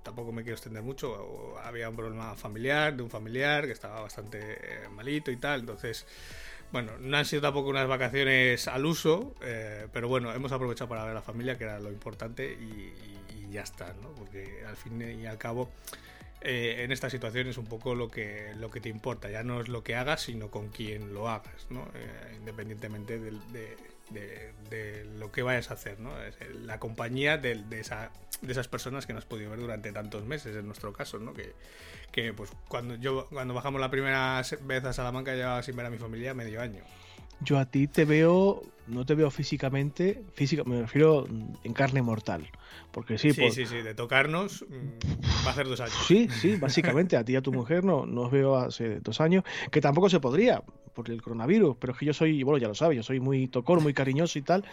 [0.04, 1.58] tampoco me quiero extender mucho.
[1.62, 6.06] Había un problema familiar, de un familiar que estaba bastante eh, malito y tal, entonces,
[6.72, 11.04] bueno, no han sido tampoco unas vacaciones al uso, eh, pero bueno, hemos aprovechado para
[11.04, 12.94] ver a la familia, que era lo importante, y,
[13.34, 14.14] y, y ya está, ¿no?
[14.16, 15.70] Porque al fin y al cabo...
[16.48, 19.62] Eh, en esta situación es un poco lo que, lo que te importa, ya no
[19.62, 21.88] es lo que hagas, sino con quién lo hagas, ¿no?
[21.96, 23.76] Eh, independientemente de, de,
[24.10, 26.12] de, de, lo que vayas a hacer, ¿no?
[26.64, 30.56] La compañía de, esa, de esas personas que nos has podido ver durante tantos meses,
[30.56, 31.34] en nuestro caso, ¿no?
[31.34, 31.54] Que,
[32.12, 35.90] que pues cuando yo cuando bajamos la primera vez a Salamanca llevaba sin ver a
[35.90, 36.84] mi familia medio año.
[37.42, 41.28] Yo a ti te veo, no te veo físicamente, física, me refiero
[41.64, 42.50] en carne mortal.
[42.92, 43.52] Porque sí, sí, por...
[43.52, 44.66] sí, sí, de tocarnos
[45.46, 45.96] va a hacer dos años.
[46.08, 49.22] Sí, sí, básicamente a ti y a tu mujer no, no os veo hace dos
[49.22, 52.70] años, que tampoco se podría por el coronavirus, pero es que yo soy, bueno, ya
[52.70, 54.64] lo sabes, yo soy muy tocón, muy cariñoso y tal,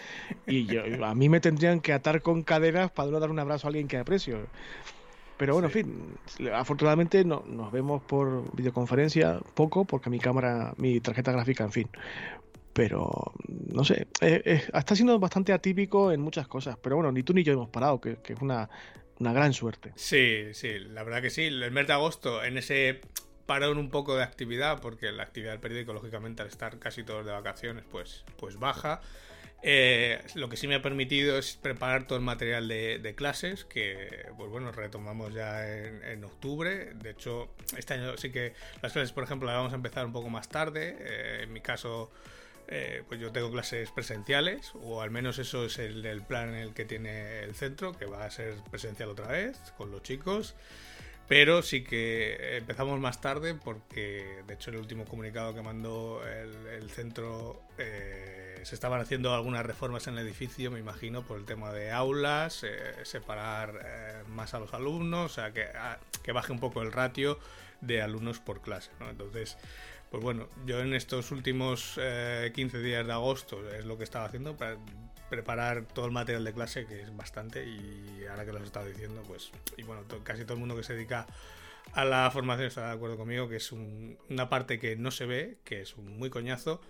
[0.47, 3.67] y yo, a mí me tendrían que atar con cadenas para no dar un abrazo
[3.67, 4.47] a alguien que aprecio.
[5.43, 5.81] Pero bueno, sí.
[5.81, 5.87] en
[6.39, 11.73] fin, afortunadamente no, nos vemos por videoconferencia poco, porque mi cámara, mi tarjeta gráfica, en
[11.73, 11.89] fin,
[12.73, 13.11] pero
[13.49, 17.35] no sé, eh, eh, está siendo bastante atípico en muchas cosas, pero bueno, ni tú
[17.35, 18.71] ni yo hemos parado, que, que es una,
[19.19, 19.91] una, gran suerte.
[19.97, 23.01] Sí, sí, la verdad que sí, el mes de agosto, en ese
[23.45, 27.27] parón un poco de actividad, porque la actividad del periódico, lógicamente, al estar casi todos
[27.27, 29.01] de vacaciones, pues, pues baja.
[29.65, 34.27] Eh, lo que sí me ha permitido es preparar todo el material de, clases, que
[34.37, 36.93] pues bueno, retomamos ya en, octubre.
[36.95, 40.13] De hecho, este año sí que las clases, por ejemplo, las vamos a empezar un
[40.13, 40.97] poco más tarde.
[40.99, 42.11] Eh, en mi caso,
[42.67, 46.75] eh, pues yo tengo clases presenciales, o al menos eso es el, plan en el
[46.75, 50.57] que tiene el centro, que va a ser presencial otra vez con los chicos.
[51.29, 56.91] Pero sí que empezamos más tarde porque, de hecho, el último comunicado que mandó el,
[56.91, 57.63] centro
[58.65, 62.65] se estaban haciendo algunas reformas en el edificio, me imagino, por el tema de aulas,
[62.65, 66.83] eh, separar eh, más a los alumnos, o sea, que, a, que baje un poco
[66.83, 67.39] el ratio
[67.81, 69.11] de alumnos por clase, ¿no?
[69.11, 69.59] Entonces,
[70.11, 71.99] pues bueno, yo en estos últimos
[72.55, 74.77] 15 días de agosto es lo que estaba haciendo para
[75.31, 78.87] preparar todo el material de clase, que es bastante, y ahora que lo he estado
[78.87, 81.27] diciendo, pues, y bueno, to casi todo el mundo que se dedica
[81.95, 85.25] a la formación está de acuerdo conmigo, que es un, una parte que no se
[85.25, 86.83] ve, que es un muy coñazo,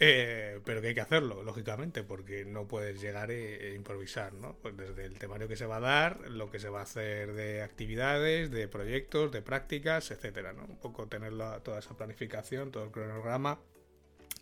[0.00, 4.56] eh, pero que hay que hacerlo, lógicamente, porque no puedes llegar e, e, improvisar, ¿no?
[4.62, 7.32] Pues desde el temario que se va a dar, lo que se va a hacer
[7.32, 10.64] de actividades, de proyectos, de prácticas, etcétera, ¿no?
[10.64, 11.32] Un poco tener
[11.62, 13.58] toda esa planificación, todo el cronograma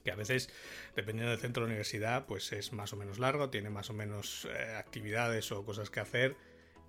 [0.05, 0.51] que a veces,
[0.95, 3.93] dependiendo del centro de la universidad, pues es más o menos largo, tiene más o
[3.93, 6.37] menos eh, actividades o cosas que hacer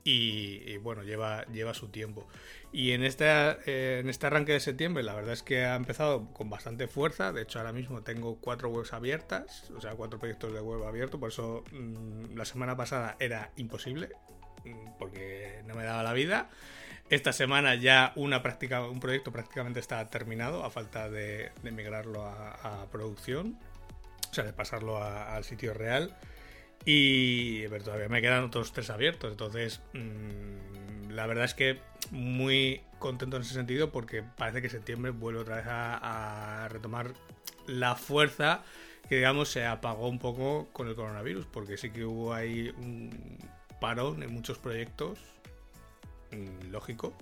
[0.09, 2.25] y, bueno, lleva, lleva su tiempo.
[2.71, 3.25] Y en este,
[3.65, 7.33] eh, en este arranque de septiembre, la verdad es que ha empezado con bastante fuerza.
[7.33, 11.19] De hecho, ahora mismo tengo cuatro webs abiertas, o sea, cuatro proyectos de web abiertos.
[11.19, 14.11] Por eso mmm, la semana pasada era imposible,
[14.63, 16.49] mmm, porque no me daba la vida.
[17.09, 22.85] Esta semana ya una práctica, un proyecto prácticamente está terminado, a falta de, migrarlo a,
[22.93, 23.59] producción,
[24.31, 26.15] o sea, de pasarlo al sitio real.
[26.85, 31.79] Y ver, todavía me quedan otros tres abiertos, entonces mm, la verdad es que
[32.11, 37.13] muy contento en ese sentido porque parece que septiembre vuelve otra vez a retomar
[37.67, 38.63] la fuerza
[39.07, 43.37] que digamos se apagó un poco con el coronavirus, porque sí que hubo ahí un
[43.79, 45.19] parón en muchos proyectos,
[46.31, 47.13] mm, lógico,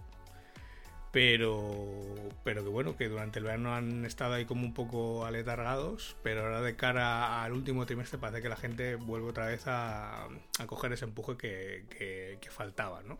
[1.15, 6.17] pero, pero que bueno, que durante el verano han estado ahí como un poco aletargados,
[6.23, 10.27] pero ahora de cara al último trimestre parece que la gente vuelve otra vez a,
[10.65, 13.15] coger ese empuje que, que faltaba, ¿no?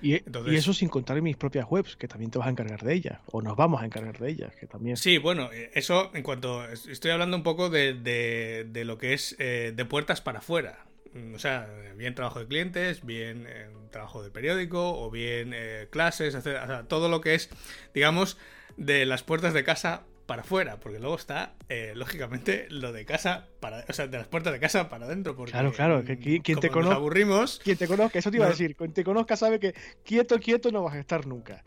[0.00, 0.22] Y,
[0.54, 3.20] eso sin contar en mis propias webs, que también te vas a encargar de ellas,
[3.26, 4.96] o nos vamos a encargar de ellas, que también...
[4.96, 6.64] Sí, bueno, eso en cuanto...
[6.66, 10.84] Estoy hablando un poco de, de, lo que es eh, de puertas para afuera.
[11.14, 15.54] Mm, o sea, bien trabajo de clientes, bien eh, trabajo de periódico, o bien
[15.90, 17.48] clases, o sea, todo lo que es,
[17.94, 18.36] digamos,
[18.76, 23.46] de las puertas de casa para afuera, porque luego está, eh, lógicamente, lo de casa
[23.60, 25.36] para, o sea, de las puertas de casa para adentro.
[25.36, 28.50] Porque, claro, claro, que quien, te conozca, aburrimos, quien te conozca, eso te iba a
[28.50, 29.74] decir, quien te conozca sabe que
[30.04, 31.64] quieto, quieto no vas a estar nunca.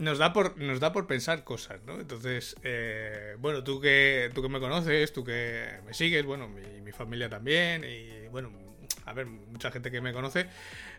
[0.00, 2.00] Nos da por, nos da por pensar cosas, ¿no?
[2.00, 6.80] Entonces, eh, bueno, tú que, tú que me conoces, tú que me sigues, bueno, mi,
[6.80, 8.50] mi familia también, y bueno,
[9.04, 10.46] a ver, mucha gente que me conoce,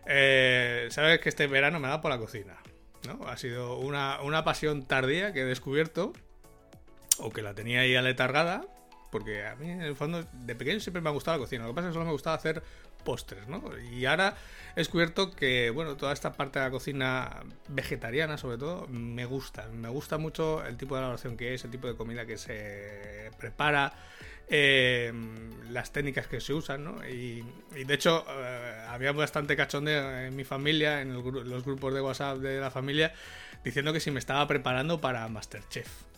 [0.06, 2.56] eh, sabes que este verano me da por la cocina,
[3.06, 3.26] ¿no?
[3.26, 6.12] Ha sido una, una pasión tardía que he descubierto
[7.18, 8.64] o que la tenía ahí aletargada,
[9.10, 11.70] porque a mí en el fondo de pequeño siempre me ha gustado la cocina, lo
[11.70, 12.62] que pasa es que solo me gustaba hacer
[13.04, 13.62] postres, ¿no?
[13.92, 14.34] Y ahora
[14.74, 19.68] he descubierto que, bueno, toda esta parte de la cocina vegetariana sobre todo me gusta,
[19.68, 23.30] me gusta mucho el tipo de elaboración que es, el tipo de comida que se
[23.38, 23.92] prepara,
[24.48, 25.12] eh,
[25.70, 27.06] las técnicas que se usan, ¿no?
[27.06, 27.44] Y,
[27.84, 32.60] de hecho eh, había bastante cachondeo en mi familia, en los grupos de WhatsApp de
[32.60, 33.14] la familia,
[33.64, 36.11] diciendo que si me estaba preparando para Masterchef.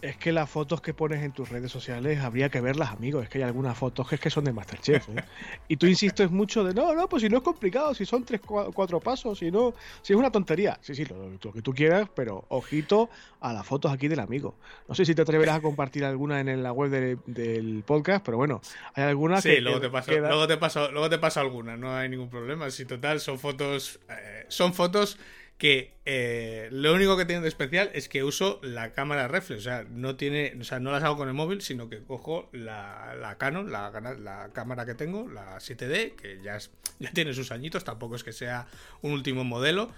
[0.00, 3.24] Es que las fotos que pones en tus redes sociales habría que verlas, amigos.
[3.24, 5.08] Es que hay algunas fotos que, es que son de Masterchef.
[5.08, 5.24] ¿eh?
[5.66, 8.40] y tú insistes mucho de no, no, pues si no es complicado, si son tres,
[8.40, 10.78] cuatro pasos, si no, si es una tontería.
[10.82, 14.54] Sí, sí, lo, que tú quieras, pero ojito a las fotos aquí del amigo.
[14.86, 16.90] No sé si te atreverás a compartir alguna en la web
[17.26, 18.60] del podcast, pero bueno,
[18.94, 22.08] hay algunas sí, luego, te paso, luego te paso, luego te paso alguna, no hay
[22.08, 22.70] ningún problema.
[22.70, 25.18] Si total son fotos, eh, son fotos
[25.58, 29.64] que eh, lo único que tiene de especial es que uso la cámara reflex, o
[29.64, 33.34] sea, no tiene, o sea, no las hago con el móvil, sino que cojo la,
[33.38, 33.90] Canon, la,
[34.20, 36.58] la, cámara que tengo, la 7D, que ya,
[37.00, 38.68] ya tiene sus añitos, tampoco es que sea
[39.02, 39.90] un último modelo,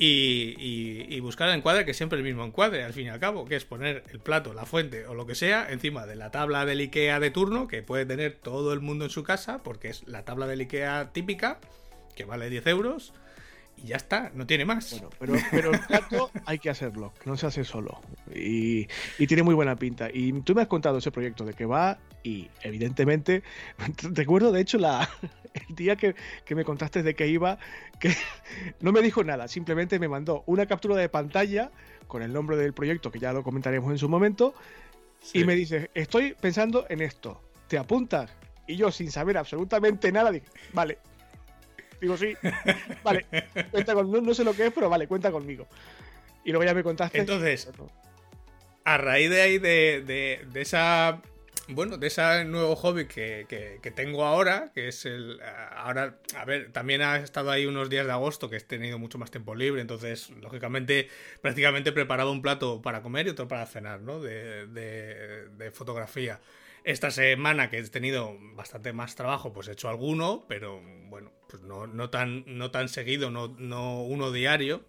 [0.00, 0.54] y,
[1.08, 3.56] y, buscar el encuadre que siempre el mismo encuadre, al fin y al cabo, que
[3.56, 6.78] es poner el plato, la fuente o lo que sea encima de la tabla del
[6.78, 10.24] IKEA de turno, que puede tener todo el mundo en su casa, porque es la
[10.24, 11.58] tabla del IKEA típica,
[12.14, 13.12] que vale 10 euros
[13.82, 14.90] y ya está, no tiene más.
[14.90, 18.00] Bueno, pero, pero el plato hay que hacerlo, no se hace solo.
[18.34, 18.86] Y,
[19.26, 20.08] tiene muy buena pinta.
[20.12, 23.42] Y tú me has contado ese proyecto de que va y evidentemente,
[24.02, 25.08] recuerdo de hecho la,
[25.68, 26.14] el día que,
[26.54, 27.58] me contaste de que iba,
[28.00, 28.14] que
[28.80, 31.70] no me dijo nada, simplemente me mandó una captura de pantalla
[32.06, 34.54] con el nombre del proyecto, que ya lo comentaremos en su momento,
[35.32, 38.30] y me dice, estoy pensando en esto, ¿te apuntas?
[38.66, 40.98] Y yo, sin saber absolutamente nada, dije, vale,
[42.00, 42.34] Digo, sí.
[43.02, 43.26] Vale,
[43.70, 45.66] cuenta con, no, sé lo que es, pero vale, cuenta conmigo.
[46.44, 47.18] Y luego ya me contaste.
[47.18, 47.68] Entonces,
[48.84, 50.02] a raíz de ahí, de,
[50.50, 51.20] de, esa.
[51.68, 53.44] Bueno, de ese nuevo hobby que,
[53.82, 55.40] que, tengo ahora, que es el.
[55.76, 59.18] Ahora, a ver, también ha estado ahí unos días de agosto que he tenido mucho
[59.18, 61.08] más tiempo libre, entonces, lógicamente,
[61.42, 64.20] prácticamente he preparado un plato para comer y otro para cenar, ¿no?
[64.20, 66.40] De, de, de fotografía.
[66.84, 70.80] Esta semana que he tenido bastante más trabajo, pues he hecho alguno, pero
[71.10, 74.84] bueno, pues no, no, tan, no tan seguido, no, no uno diario.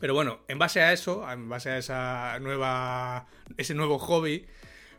[0.00, 3.26] Pero bueno, en base a eso, en base a esa nueva,
[3.56, 4.46] ese nuevo hobby,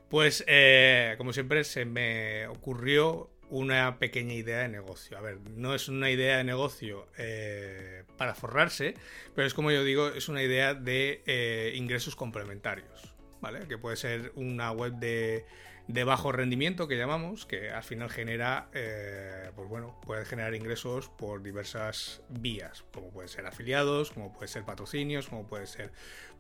[0.10, 5.18] pues eh, como siempre se me ocurrió una pequeña idea de negocio.
[5.18, 8.96] A ver, no es una idea de negocio eh, para forrarse,
[9.36, 13.68] pero es como yo digo, es una idea de eh, ingresos complementarios, ¿vale?
[13.68, 15.46] Que puede ser una web de
[15.88, 21.10] de bajo rendimiento que llamamos, que al final genera, eh, pues bueno, puede generar ingresos
[21.10, 25.92] por diversas vías, como puede ser afiliados, como puede ser patrocinios, como puede ser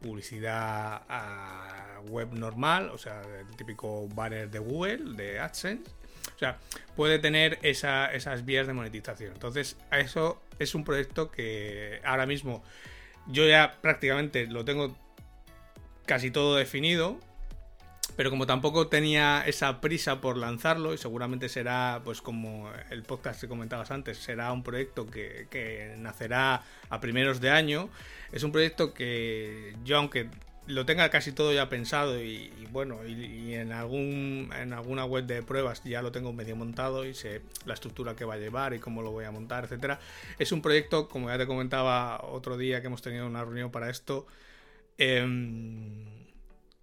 [0.02, 5.92] publicidad a web normal, o sea, el típico banner de Google, de AdSense.
[6.36, 6.58] O sea,
[6.96, 9.34] puede tener esas vías de monetización.
[9.34, 12.64] Entonces, eso es un proyecto que ahora mismo
[13.28, 14.96] yo ya prácticamente lo tengo
[16.06, 17.20] casi todo definido
[18.16, 23.42] pero como tampoco tenía esa prisa por lanzarlo, y seguramente será, pues como el podcast
[23.42, 27.90] que comentabas antes, será un proyecto que, nacerá a primeros de año,
[28.32, 30.30] es un proyecto que yo, aunque
[30.68, 35.44] lo tenga casi todo ya pensado y, bueno, y, en algún en alguna web de
[35.44, 38.80] pruebas ya lo tengo medio montado y sé la estructura que va a llevar y
[38.80, 40.00] cómo lo voy a montar, etcétera.
[40.40, 43.92] Es un proyecto, como ya te comentaba otro día que hemos tenido una reunión para
[43.92, 44.26] esto,
[44.98, 45.24] eh,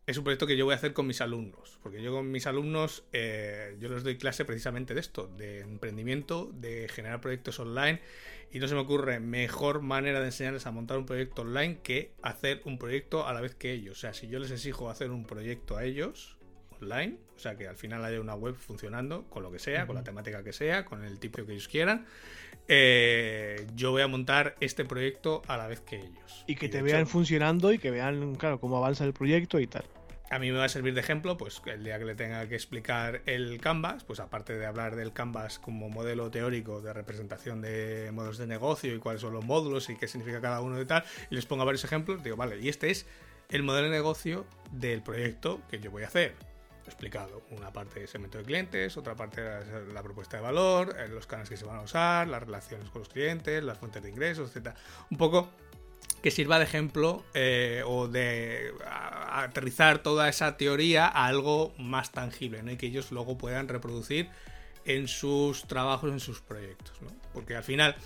[0.07, 2.47] es un proyecto que yo voy a hacer con mis alumnos, porque yo con mis
[2.47, 8.01] alumnos eh, yo les doy clase precisamente de esto, de emprendimiento, de generar proyectos online
[8.51, 12.13] y no se me ocurre mejor manera de enseñarles a montar un proyecto online que
[12.21, 13.99] hacer un proyecto a la vez que ellos.
[13.99, 16.37] O sea, si yo les exijo hacer un proyecto a ellos
[16.81, 20.05] online, sea, que al final haya una web funcionando con lo que sea, con la
[20.05, 22.07] temática que sea, con el tipo que ellos quieran,
[22.69, 26.45] eh, yo voy a montar este proyecto a la vez que ellos.
[26.47, 29.85] Y que te vean funcionando y que vean, claro, cómo avanza el proyecto y tal.
[30.31, 32.55] A mí me va a servir de ejemplo, pues el día que le tenga que
[32.55, 38.11] explicar el Canvas, pues aparte de hablar del Canvas como modelo teórico de representación de
[38.13, 41.05] modos de negocio y cuáles son los módulos y qué significa cada uno de tal,
[41.31, 43.07] y les pongo varios ejemplos, digo, vale, y este es
[43.51, 46.35] el modelo de negocio del proyecto que yo voy a hacer
[46.91, 47.43] explicado.
[47.51, 51.27] Una parte de segmento de clientes, otra parte de la propuesta de valor, eh, los
[51.27, 54.55] canales que se van a usar, las relaciones con los clientes, las fuentes de ingresos,
[54.55, 54.75] etc.
[55.11, 55.51] Un poco
[56.23, 62.63] que sirva de ejemplo eh, o de aterrizar toda esa teoría a algo más tangible
[62.63, 62.71] ¿no?
[62.71, 64.29] y que ellos luego puedan reproducir
[64.85, 67.01] en sus trabajos, en sus proyectos.
[67.03, 67.09] ¿no?
[67.33, 67.97] Porque al final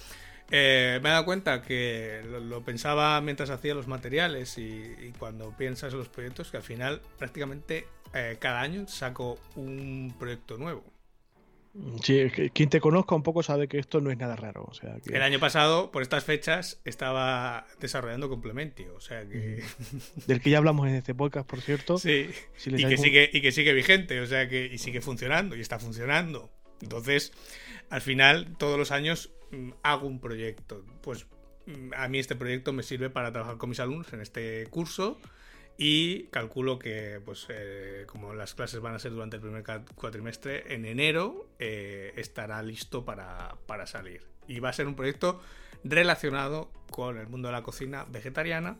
[0.50, 5.92] eh, me he dado cuenta que lo, pensaba mientras hacía los materiales y, cuando piensas
[5.92, 10.84] en los proyectos que al final prácticamente eh, cada año saco un proyecto nuevo.
[12.02, 14.64] Sí, quien te conozca un poco sabe que esto no es nada raro.
[14.68, 18.94] O sea, El año pasado, por estas fechas, estaba desarrollando Complementio.
[18.94, 19.62] O sea que.
[20.26, 21.98] Del que ya hablamos en este podcast, por cierto.
[21.98, 22.30] Sí.
[22.64, 24.20] y, que sigue, y que sigue vigente.
[24.20, 24.66] O sea que.
[24.66, 25.54] Y sigue funcionando.
[25.54, 26.50] Y está funcionando.
[26.80, 27.32] Entonces,
[27.90, 30.82] al final, todos los años mm, hago un proyecto.
[31.02, 31.26] Pues
[31.66, 35.20] mm, a mí este proyecto me sirve para trabajar con mis alumnos en este curso
[35.78, 40.74] y calculo que, pues, eh, como las clases van a ser durante el primer cuatrimestre,
[40.74, 44.22] en enero eh, estará listo para, para salir.
[44.48, 45.40] Y va a ser un proyecto
[45.84, 48.76] relacionado con el mundo de la cocina vegetariana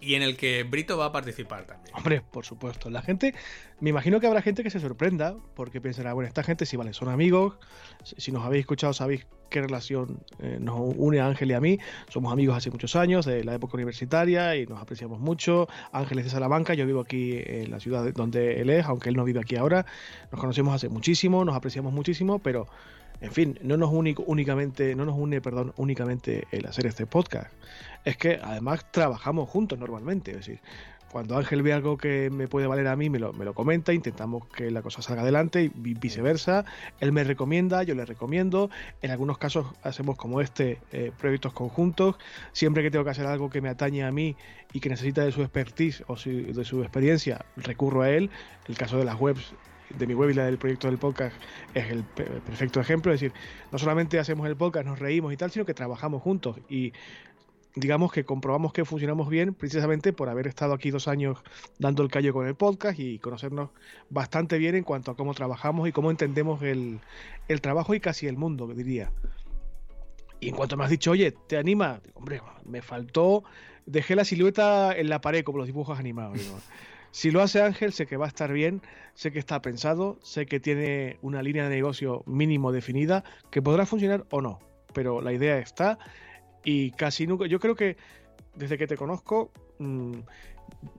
[0.00, 1.94] y en el que Brito va a participar también.
[1.94, 2.90] Hombre, por supuesto.
[2.90, 3.34] La gente,
[3.80, 6.92] me imagino que habrá gente que se sorprenda, porque pensará, bueno, esta gente sí, vale,
[6.92, 7.54] son amigos.
[8.02, 11.78] Si nos habéis escuchado, sabéis qué relación eh, nos une a Ángel y a mí.
[12.08, 15.68] Somos amigos hace muchos años, de la época universitaria, y nos apreciamos mucho.
[15.92, 19.16] Ángel es de Salamanca, yo vivo aquí en la ciudad donde él es, aunque él
[19.16, 19.84] no vive aquí ahora.
[20.32, 22.68] Nos conocemos hace muchísimo, nos apreciamos muchísimo, pero
[23.20, 27.52] en fin, no nos une únicamente, no nos une, perdón, únicamente el hacer este podcast.
[28.04, 30.30] Es que además trabajamos juntos normalmente.
[30.30, 30.60] Es decir,
[31.12, 33.92] cuando Ángel ve algo que me puede valer a mí, me lo, me lo comenta,
[33.92, 36.64] intentamos que la cosa salga adelante y viceversa.
[37.00, 38.70] Él me recomienda, yo le recomiendo.
[39.02, 42.16] En algunos casos hacemos como este, eh, proyectos conjuntos.
[42.52, 44.36] Siempre que tengo que hacer algo que me atañe a mí
[44.72, 48.30] y que necesita de su expertise o de su experiencia, recurro a él.
[48.66, 49.52] El caso de las webs
[49.98, 51.36] de mi web y la del proyecto del podcast
[51.74, 53.12] es el perfecto ejemplo.
[53.12, 53.36] Es decir,
[53.72, 56.92] no solamente hacemos el podcast, nos reímos y tal, sino que trabajamos juntos y
[57.74, 61.38] digamos que comprobamos que funcionamos bien precisamente por haber estado aquí dos años
[61.78, 63.70] dando el callo con el podcast y conocernos
[64.08, 67.00] bastante bien en cuanto a cómo trabajamos y cómo entendemos el,
[67.48, 69.12] el trabajo y casi el mundo, diría.
[70.40, 72.00] Y en cuanto me has dicho, oye, ¿te anima?
[72.14, 73.44] Hombre, me faltó,
[73.86, 76.40] dejé la silueta en la pared como los dibujos animados.
[77.12, 78.82] Si lo hace Ángel, sé que va a estar bien,
[79.14, 83.84] sé que está pensado, sé que tiene una línea de negocio mínimo definida, que podrá
[83.84, 84.60] funcionar o no,
[84.94, 85.98] pero la idea está
[86.64, 87.96] y casi nunca, yo creo que
[88.54, 90.18] desde que te conozco, mm,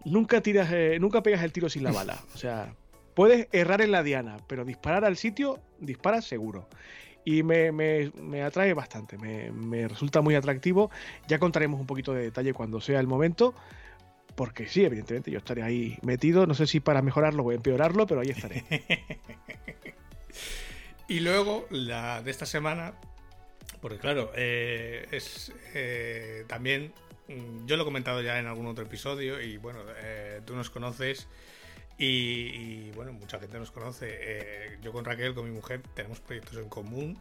[0.05, 2.75] nunca tiras, eh, nunca pegas el tiro sin la bala, o sea,
[3.15, 6.67] puedes errar en la diana, pero disparar al sitio, disparas seguro.
[7.23, 10.89] Y me, me, atrae bastante, me, me resulta muy atractivo.
[11.27, 13.53] Ya contaremos un poquito de detalle cuando sea el momento
[14.35, 16.45] porque sí, evidentemente yo estaré ahí metido.
[16.45, 18.63] No sé si para mejorarlo o empeorarlo, pero ahí estaré.
[21.07, 22.93] y luego, la de esta semana,
[23.81, 26.93] porque claro, eh, es eh, también.
[27.27, 30.69] Mm, yo lo he comentado ya en algún otro episodio y bueno, eh, tú nos
[30.69, 31.27] conoces
[31.97, 34.79] y, bueno, mucha gente nos conoce.
[34.81, 37.19] yo con Raquel, con mi mujer, tenemos proyectos en común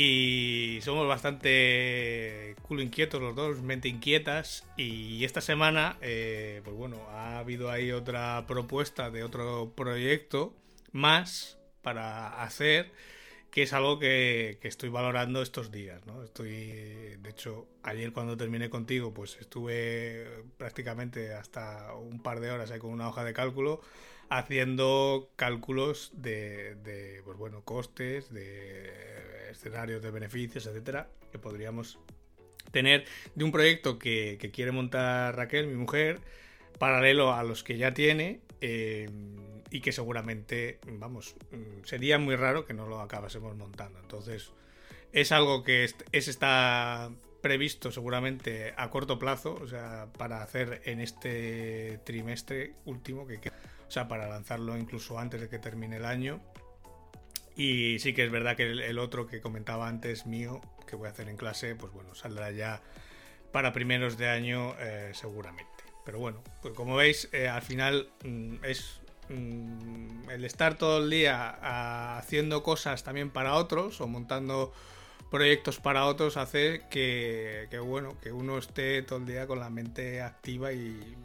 [0.00, 4.64] y somos bastante culo inquietos los dos, mente inquietas.
[4.76, 10.54] Y esta semana, eh, pues bueno, ha habido ahí otra propuesta de otro proyecto
[10.92, 12.92] más para hacer.
[13.50, 16.22] que es algo que, estoy valorando estos días, ¿no?
[16.22, 16.50] Estoy,
[17.16, 22.78] de hecho, ayer cuando terminé contigo, pues estuve prácticamente hasta un par de horas ahí
[22.78, 23.80] con una hoja de cálculo
[24.30, 31.98] haciendo cálculos de, de pues bueno, costes, de escenarios de beneficios, etcétera, que podríamos
[32.70, 33.04] tener
[33.34, 36.20] de un proyecto que, quiere montar Raquel, mi mujer,
[36.78, 38.40] paralelo a los que ya tiene.
[38.60, 39.08] Eh,
[39.70, 41.36] y que seguramente, vamos,
[41.84, 43.98] sería muy raro que no lo acabásemos montando.
[44.00, 44.52] Entonces,
[45.12, 47.10] es algo que es, está
[47.42, 53.56] previsto seguramente a corto plazo, o sea, para hacer en este trimestre último que queda,
[53.88, 56.40] o sea, para lanzarlo incluso antes de que termine el año.
[57.56, 61.10] Y sí que es verdad que el, otro que comentaba antes mío, que voy a
[61.10, 62.80] hacer en clase, pues bueno, saldrá ya
[63.52, 65.84] para primeros de año eh, seguramente.
[66.04, 71.10] Pero bueno, pues como veis, eh, al final mm, es Mm, el estar todo el
[71.10, 74.72] día haciendo cosas también para otros o montando
[75.30, 80.22] proyectos para otros hace que, bueno que uno esté todo el día con la mente
[80.22, 81.16] activa y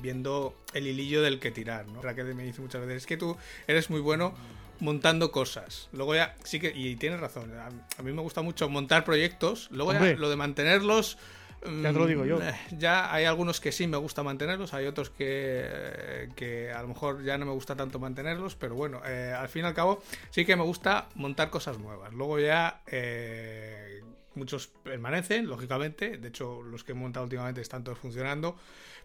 [0.00, 2.02] viendo el hilillo del que tirar ¿no?
[2.02, 3.36] Raquel me dice muchas veces es que tú
[3.66, 4.34] eres muy bueno
[4.80, 9.04] montando cosas luego ya sí que y tienes razón a, mí me gusta mucho montar
[9.04, 11.18] proyectos luego ya lo de mantenerlos
[11.64, 12.38] ya te lo digo yo.
[12.38, 16.88] Mm, ya hay algunos que sí me gusta mantenerlos, hay otros que, que a lo
[16.88, 20.02] mejor ya no me gusta tanto mantenerlos, pero bueno, eh, al fin y al cabo
[20.30, 22.12] sí que me gusta montar cosas nuevas.
[22.12, 24.02] Luego ya eh,
[24.34, 28.56] muchos permanecen, lógicamente, de hecho los que he montado últimamente están todos funcionando,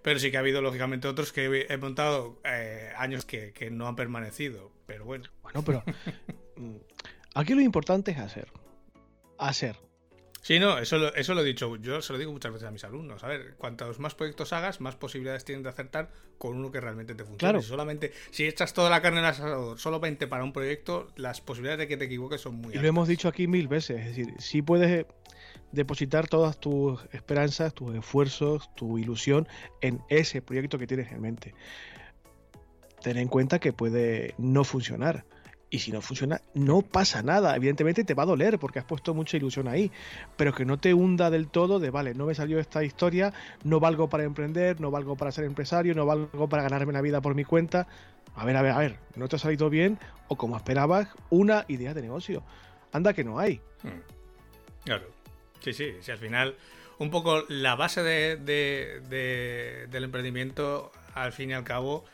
[0.01, 3.87] pero sí que ha habido lógicamente otros que he montado eh, años que, que no
[3.87, 5.25] han permanecido, pero bueno.
[5.43, 5.83] Bueno, pero
[6.55, 6.77] mm,
[7.35, 8.51] aquí lo importante es hacer.
[9.37, 9.86] Hacer
[10.47, 11.75] Sí, no, eso lo, eso lo he dicho.
[11.75, 13.21] Yo se lo digo muchas veces a mis alumnos.
[13.21, 17.15] A ver, cuantos más proyectos hagas, más posibilidades tienes de acertar con uno que realmente
[17.15, 17.37] te funcione.
[17.37, 17.61] Claro.
[17.61, 21.41] Si solamente, si echas toda la carne en el asador solamente para un proyecto, las
[21.41, 22.79] posibilidades de que te equivoques son muy altas.
[22.79, 23.99] Y lo hemos dicho aquí mil veces.
[23.99, 25.05] Es decir, si puedes
[25.73, 29.49] depositar todas tus esperanzas, tus esfuerzos, tu ilusión
[29.81, 31.55] en ese proyecto que tienes en mente.
[33.01, 35.25] Ten en cuenta que puede no funcionar
[35.69, 37.55] y si no funciona, no pasa nada.
[37.55, 39.91] Evidentemente te va a doler porque has puesto mucha ilusión ahí.
[40.37, 43.79] Pero que no te hunda del todo de, vale, no me salió esta historia, no
[43.79, 47.35] valgo para emprender, no valgo para ser empresario, no valgo para ganarme la vida por
[47.35, 47.87] mi cuenta.
[48.35, 51.65] A ver, a ver, a ver, no te ha salido bien o como esperabas una
[51.67, 52.43] idea de negocio.
[52.93, 53.59] Anda que no hay.
[53.83, 54.01] Hmm.
[54.85, 55.07] Claro.
[55.59, 56.55] Sí, sí, si al final
[56.99, 58.37] un poco la base de,
[59.89, 62.05] del emprendimiento, al fin y al cabo,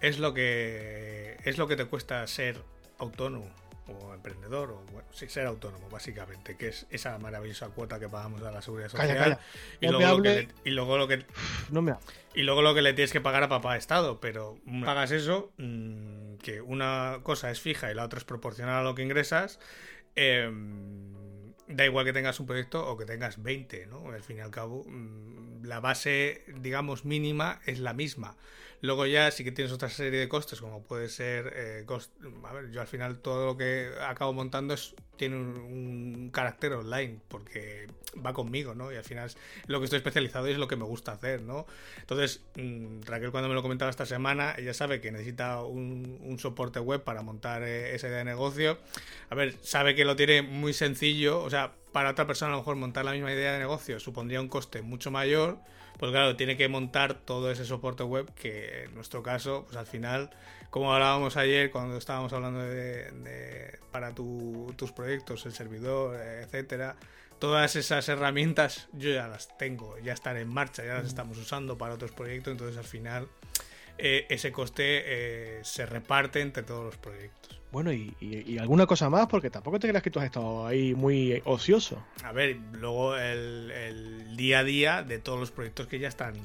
[0.00, 2.62] es lo que es lo que te cuesta ser
[2.98, 3.50] autónomo
[3.88, 8.42] o emprendedor, o bueno, sí, ser autónomo, básicamente, que es esa maravillosa cuota que pagamos
[8.42, 9.38] a la seguridad social.
[9.80, 11.24] Y, luego lo que le, y, luego lo que
[11.70, 11.94] no me
[12.34, 16.36] y luego lo que le tienes que pagar a papá Estado, pero pagas eso, mm,
[16.36, 19.58] que una cosa es fija y la otra es proporcional a lo que ingresas.
[20.16, 21.14] Em,
[21.68, 24.10] da igual que tengas un proyecto o que tengas 20, ¿no?
[24.10, 28.36] Al fin y al cabo, mm, la base, digamos, mínima es la misma.
[28.80, 31.52] Luego ya sí que tienes otra serie de costes, como puede ser...
[31.56, 31.86] Eh,
[32.44, 37.18] a ver, yo al final todo lo que acabo montando es, tiene un, carácter online,
[37.28, 37.86] porque
[38.24, 38.92] va conmigo, ¿no?
[38.92, 41.42] Y al final es lo que estoy especializado y es lo que me gusta hacer,
[41.42, 41.66] ¿no?
[42.00, 46.80] Entonces, mm, Raquel cuando me lo comentaba esta semana, ella sabe que necesita un, soporte
[46.80, 48.78] web para montar eh, esa idea de negocio.
[49.30, 52.58] A ver, sabe que lo tiene muy sencillo, o sea, para otra persona a lo
[52.58, 55.58] mejor montar la misma idea de negocio supondría un coste mucho mayor
[55.98, 59.86] pues claro, tiene que montar todo ese soporte web que en nuestro caso, pues al
[59.86, 60.30] final,
[60.70, 66.96] como hablábamos ayer cuando estábamos hablando de, para tus proyectos, el servidor, etcétera,
[67.38, 71.08] todas esas herramientas yo ya las tengo, ya están en marcha, ya las mm.
[71.08, 73.28] estamos usando para otros proyectos, entonces al final
[73.98, 77.55] eh, ese coste eh, se reparte entre todos los proyectos.
[77.76, 81.42] Bueno, y, alguna cosa más, porque tampoco te creas que tú has estado ahí muy
[81.44, 82.02] ocioso.
[82.24, 86.36] A ver, luego el, día a día de todos los proyectos que ya están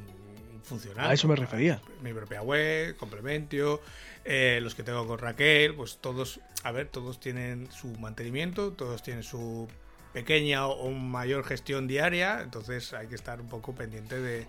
[0.61, 1.09] funcionando.
[1.09, 1.81] A eso me refería.
[2.01, 3.79] Mi propia web, Complementio,
[4.25, 9.01] eh, los que tengo con Raquel, pues todos, a ver, todos tienen su mantenimiento, todos
[9.01, 9.69] tienen su
[10.11, 14.47] pequeña o mayor gestión diaria, entonces hay que estar un poco pendiente de,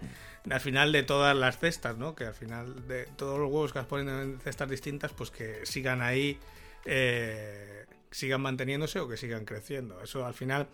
[0.51, 2.17] al final de todas las cestas, ¿no?
[2.17, 5.65] Que al final de todos los huevos que las ponen en cestas distintas, pues que
[5.65, 6.41] sigan ahí
[6.85, 10.01] eh, sigan manteniéndose o que sigan creciendo.
[10.03, 10.69] Eso al final,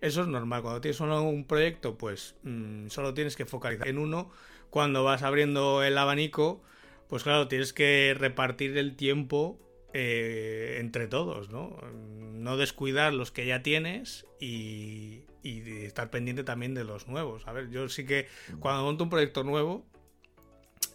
[0.00, 0.62] eso es normal.
[0.62, 4.30] Cuando tienes solo un proyecto, pues mm, solo tienes que focalizar en uno.
[4.70, 6.62] Cuando vas abriendo el abanico,
[7.08, 9.58] pues claro, tienes que repartir el tiempo
[9.94, 11.80] eh, entre todos, ¿no?
[11.92, 17.46] No descuidar los que ya tienes y, estar pendiente también de los nuevos.
[17.48, 18.28] A ver, yo sí que
[18.60, 19.86] cuando monto un proyecto nuevo,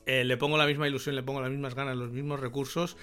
[0.05, 2.95] eh, le pongo la misma ilusión, le pongo las mismas ganas, los mismos recursos,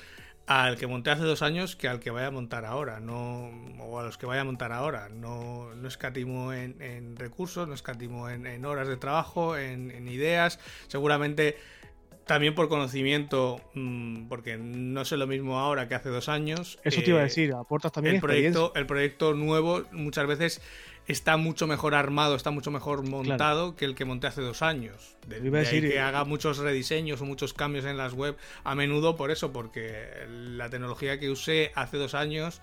[0.47, 4.01] al que monté hace dos años que al que vaya a montar ahora, no, o
[4.01, 5.09] a los que vaya a montar ahora.
[5.09, 10.59] No, no escatimo en, recursos, no escatimo en, horas de trabajo, en, ideas.
[10.89, 11.57] Seguramente
[12.27, 16.79] también por conocimiento, mm, porque no sé lo mismo ahora que hace dos años.
[16.85, 20.63] Eso te iba a eh, decir, aportas también el proyecto, el proyecto nuevo muchas veces
[21.07, 25.17] está mucho mejor armado, está mucho mejor montado que el que monté hace dos años.
[25.27, 29.31] De, decir, que haga muchos rediseños o muchos cambios en las web a menudo por
[29.31, 32.61] eso, porque la tecnología que usé hace dos años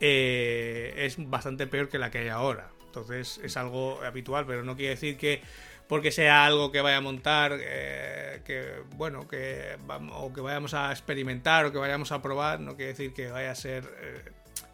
[0.00, 2.70] eh, es bastante peor que la que hay ahora.
[2.86, 5.42] Entonces es algo habitual, pero no quiere decir que
[5.90, 9.76] porque sea algo que vaya a montar, eh, que bueno, que
[10.12, 13.50] o que vayamos a experimentar o que vayamos a probar, no quiere decir que vaya
[13.50, 14.22] a ser eh,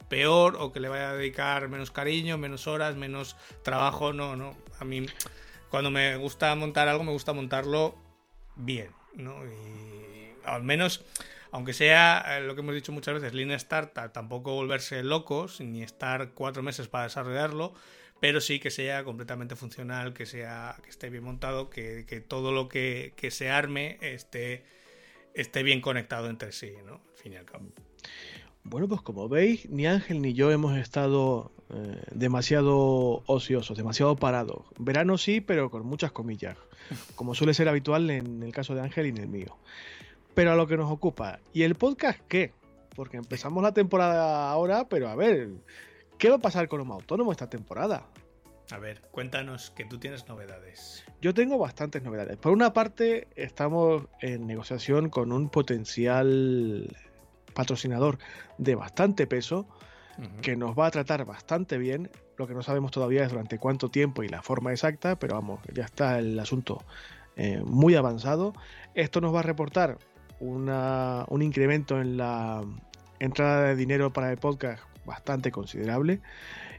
[0.09, 4.13] peor o que le vaya a dedicar menos cariño, menos horas, menos trabajo.
[4.13, 4.57] No, no.
[4.79, 5.07] A mí,
[5.71, 7.97] cuando me gusta montar algo, me gusta montarlo
[8.57, 9.37] bien, ¿no?
[10.45, 11.05] Al menos,
[11.51, 15.83] aunque sea eh, lo que hemos dicho muchas veces, Lean Startup, tampoco volverse locos, ni
[15.83, 17.75] estar cuatro meses para desarrollarlo,
[18.21, 22.69] pero sí que sea completamente funcional, que sea que esté bien montado, que, todo lo
[22.69, 24.65] que, que, se arme esté,
[25.35, 26.95] esté bien conectado entre sí, ¿no?
[26.95, 27.67] Al fin y al cabo.
[28.69, 34.65] Bueno, pues como veis, ni Ángel ni yo hemos estado eh, demasiado ociosos, demasiado parados.
[34.77, 36.57] Verano sí, pero con muchas comillas,
[37.15, 39.57] como suele ser habitual en el caso de Ángel y en el mío.
[40.35, 41.39] Pero a lo que nos ocupa.
[41.53, 42.55] ¿Y el podcast qué?
[42.97, 45.49] Porque empezamos la temporada ahora, pero a ver,
[46.19, 48.09] ¿qué va a pasar con Homo Autónomo esta temporada?
[48.73, 51.05] A ver, cuéntanos que tú tienes novedades.
[51.23, 52.37] Yo tengo bastantes novedades.
[52.37, 56.89] Por una parte, estamos en negociación con un potencial
[57.57, 58.19] patrocinador
[58.59, 59.67] de bastante peso,
[60.41, 62.11] que nos va a tratar bastante bien.
[62.39, 65.61] Lo que no sabemos todavía es durante cuánto tiempo y la forma exacta, pero vamos,
[65.75, 66.85] ya está el asunto
[67.35, 68.55] eh, muy avanzado.
[68.95, 69.99] Esto nos va a reportar
[70.39, 72.63] un incremento en la
[73.19, 76.21] entrada de dinero para el podcast bastante considerable.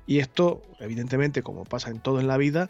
[0.05, 2.69] Y esto, evidentemente, como pasa en todo en la vida,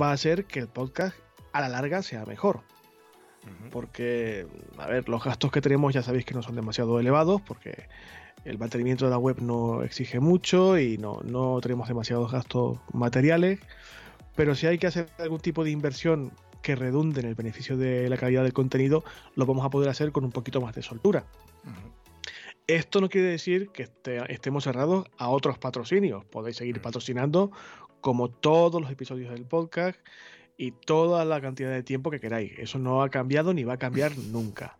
[0.00, 1.16] va a hacer que el podcast
[1.52, 2.62] a la larga sea mejor
[3.70, 4.46] porque,
[4.78, 7.88] a ver, los gastos que tenemos ya sabéis que no son demasiado elevados, porque
[8.44, 13.60] el mantenimiento de la web no exige mucho y no, no tenemos demasiados gastos materiales,
[14.36, 16.32] pero si hay que hacer algún tipo de inversión
[16.62, 20.12] que redunde en el beneficio de la calidad del contenido, lo vamos a poder hacer
[20.12, 21.24] con un poquito más de soltura.
[22.66, 23.88] Esto no quiere decir que
[24.28, 26.24] estemos cerrados a otros patrocinios.
[26.26, 27.50] Podéis seguir patrocinando
[28.00, 29.98] como todos los episodios del podcast
[30.58, 32.52] y toda la cantidad de tiempo que queráis.
[32.58, 34.76] Eso no ha cambiado ni va a cambiar nunca.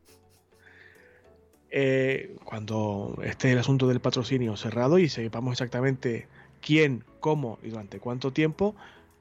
[1.70, 6.26] Eh, cuando esté el asunto del patrocinio cerrado y sepamos exactamente
[6.60, 8.74] quién, cómo y durante cuánto tiempo,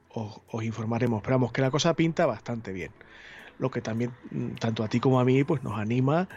[0.09, 1.19] os, informaremos.
[1.19, 2.91] Esperamos que la cosa pinta bastante bien.
[3.59, 6.27] Lo que también, mm, tanto a ti como a mí, pues nos anima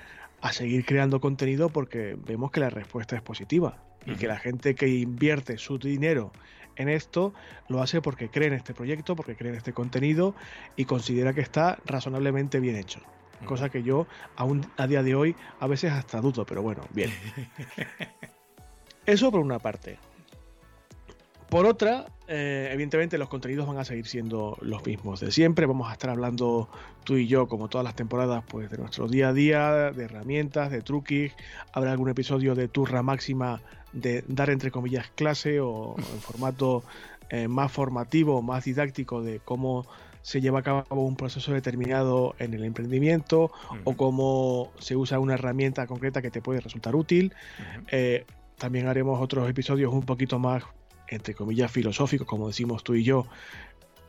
[0.43, 4.75] a seguir creando contenido porque vemos que la respuesta es positiva y que la gente
[4.75, 6.33] que invierte su dinero
[6.77, 7.33] en esto
[7.68, 10.35] lo hace porque cree en este proyecto, porque cree en este contenido
[10.77, 13.01] y considera que está razonablemente bien hecho.
[13.45, 14.07] Cosa que yo
[14.37, 17.11] aún a día de hoy a veces hasta dudo, pero bueno, bien.
[19.07, 19.99] Eso por una parte.
[21.51, 25.66] Por otra, eh, evidentemente los contenidos van a seguir siendo los mismos de siempre.
[25.66, 26.68] Vamos a estar hablando
[27.03, 30.71] tú y yo, como todas las temporadas, pues de nuestro día a día, de herramientas,
[30.71, 31.33] de truquis.
[31.73, 33.61] Habrá algún episodio de Turra Máxima
[33.93, 36.82] de dar entre comillas clase o en formato
[37.28, 39.86] eh, más formativo, más didáctico de cómo
[40.22, 43.51] se lleva a cabo un proceso determinado en el emprendimiento
[43.84, 47.32] o cómo se usa una herramienta concreta que te puede resultar útil.
[47.91, 48.26] Eh,
[48.57, 50.64] también haremos otros episodios un poquito más,
[51.09, 53.26] entre comillas, filosóficos, como decimos tú y yo,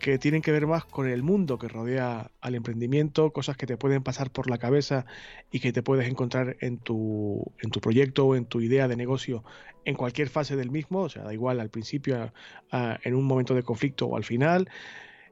[0.02, 3.78] que tienen que ver más con el mundo que rodea al emprendimiento, cosas que te
[3.78, 5.06] pueden pasar por la cabeza
[5.52, 8.96] y que te puedes encontrar en tu, en tu proyecto o en tu idea de
[8.96, 9.44] negocio
[9.86, 12.34] en cualquier fase del mismo, o sea, da igual al principio,
[12.72, 14.70] en un momento de conflicto o al final.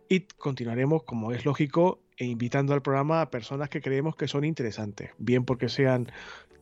[0.08, 4.44] Y continuaremos, como es lógico, e invitando al programa a personas que creemos que son
[4.44, 6.12] interesantes, bien porque sean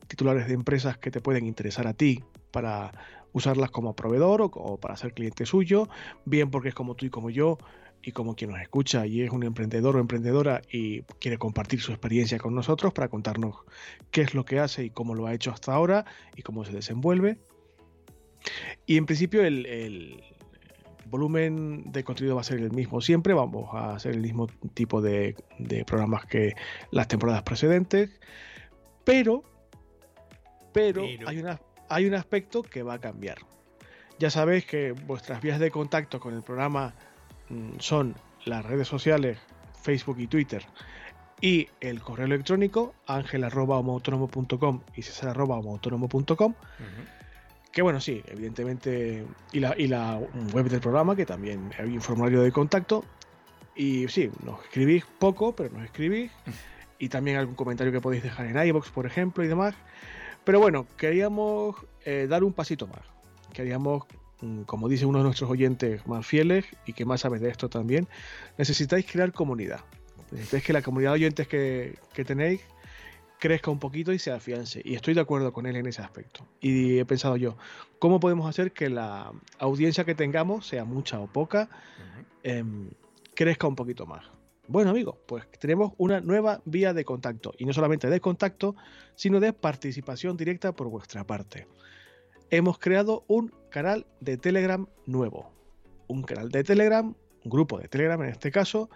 [0.08, 2.92] titulares de empresas que te pueden interesar a ti para
[3.34, 5.90] usarlas como proveedor o, o para ser cliente suyo,
[6.26, 7.58] bien porque es como tú y como yo,
[8.08, 11.92] y como quien nos escucha y es un emprendedor o emprendedora y quiere compartir su
[11.92, 13.58] experiencia con nosotros para contarnos
[14.12, 16.72] qué es lo que hace y cómo lo ha hecho hasta ahora y cómo se
[16.72, 17.38] desenvuelve.
[18.86, 20.24] Y en principio el,
[21.08, 25.02] volumen de contenido va a ser el mismo siempre, vamos a hacer el mismo tipo
[25.02, 25.36] de,
[25.86, 26.54] programas que
[26.92, 28.10] las temporadas precedentes,
[29.04, 29.44] pero,
[30.72, 33.40] pero, Hay, una, hay un aspecto que va a cambiar.
[34.18, 36.96] Ya sabéis que vuestras vías de contacto con el programa
[37.80, 39.38] son las redes sociales,
[39.82, 40.66] Facebook y Twitter,
[41.42, 46.54] y el correo electrónico angel.homoautónomo.com y cesar.homoautónomo.com.
[47.72, 50.20] Que bueno, sí, evidentemente, y la, y la
[50.54, 53.04] web del programa, que también hay un formulario de contacto.
[53.76, 56.32] Y sí, nos escribís poco, pero nos escribís.
[57.00, 59.76] Y también algún comentario que podéis dejar en iBox, por ejemplo, y demás.
[60.44, 61.76] Pero bueno, queríamos
[62.06, 63.02] eh, dar un pasito más.
[63.54, 64.27] Queríamos, mm,
[64.66, 68.08] como dice uno de nuestros oyentes más fieles y que más sabe de esto también,
[68.58, 69.82] necesitáis crear comunidad.
[70.32, 72.62] Necesitáis que la comunidad de oyentes que, que tenéis
[73.40, 74.82] crezca un poquito y se afiance.
[74.84, 76.46] Y estoy de acuerdo con él en ese aspecto.
[76.60, 77.58] Y he pensado yo,
[78.00, 81.70] ¿cómo podemos hacer que la audiencia que tengamos, sea mucha o poca,
[82.44, 82.90] em,
[83.36, 84.26] crezca un poquito más?
[84.68, 87.54] Bueno amigos, pues tenemos una nueva vía de contacto.
[87.58, 88.76] Y no solamente de contacto,
[89.16, 91.68] sino de participación directa por vuestra parte.
[92.50, 95.52] Hemos creado un canal de Telegram nuevo.
[96.08, 98.90] Un canal de Telegram, un grupo de Telegram en este caso,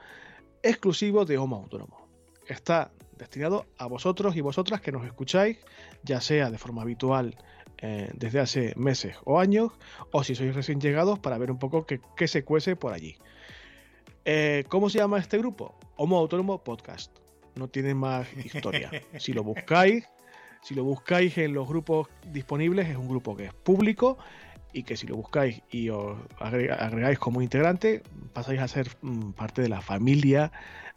[0.64, 2.08] exclusivo de Homo Autónomo.
[2.48, 5.58] Está destinado a vosotros y vosotras que nos escucháis,
[6.04, 7.36] ya sea de forma habitual
[7.80, 9.74] eh, desde hace meses o años,
[10.14, 13.18] o si sois recién llegados para ver un poco qué, se cuece por allí.
[14.24, 15.78] Eh, ¿Cómo se llama este grupo?
[15.98, 17.12] Homo Autónomo Podcast.
[17.56, 18.90] No tiene más historia.
[19.20, 20.06] Si lo buscáis,
[20.62, 24.18] si lo buscáis en los grupos disponibles, es un grupo que es público
[24.74, 28.04] y que si lo buscáis y os agregáis como integrante,
[28.34, 30.52] pasáis a ser mm, parte de la familia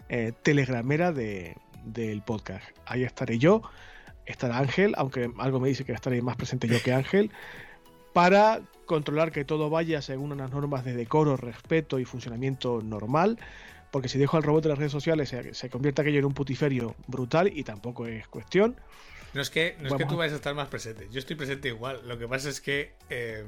[0.08, 2.64] eh, telegramera de, del podcast.
[2.86, 3.62] Ahí estaré yo,
[4.26, 7.30] estará Ángel, aunque algo me dice que estaré más presente yo que Ángel,
[8.12, 13.38] para controlar que todo vaya según unas normas de decoro, respeto y funcionamiento normal.
[13.90, 16.34] Porque si dejo al robot de las redes sociales se, se convierte aquello en un
[16.34, 18.76] putiferio brutal y tampoco es cuestión.
[19.34, 21.08] No es que, no es que tú vayas a estar más presente.
[21.10, 22.00] Yo estoy presente igual.
[22.06, 23.46] Lo que pasa es que em,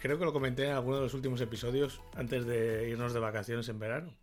[0.00, 3.68] creo que lo comenté en alguno de los últimos episodios antes de irnos de vacaciones
[3.68, 4.14] en verano.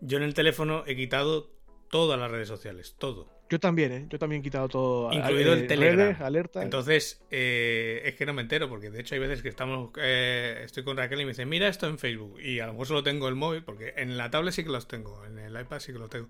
[0.00, 1.50] Yo en el teléfono he quitado
[1.88, 3.28] todas las redes sociales, todo.
[3.52, 4.06] Yo también, ¿eh?
[4.08, 5.12] Yo también he quitado todo.
[5.12, 6.16] Incluido el Telegram.
[6.22, 6.62] alerta.
[6.62, 10.62] Entonces, eh, es que no me entero, porque de hecho hay veces que estamos eh,
[10.64, 12.40] estoy con Raquel y me dice, mira esto en Facebook.
[12.40, 14.88] Y a lo mejor solo tengo el móvil, porque en la tablet sí que los
[14.88, 16.28] tengo, en el iPad sí que los tengo.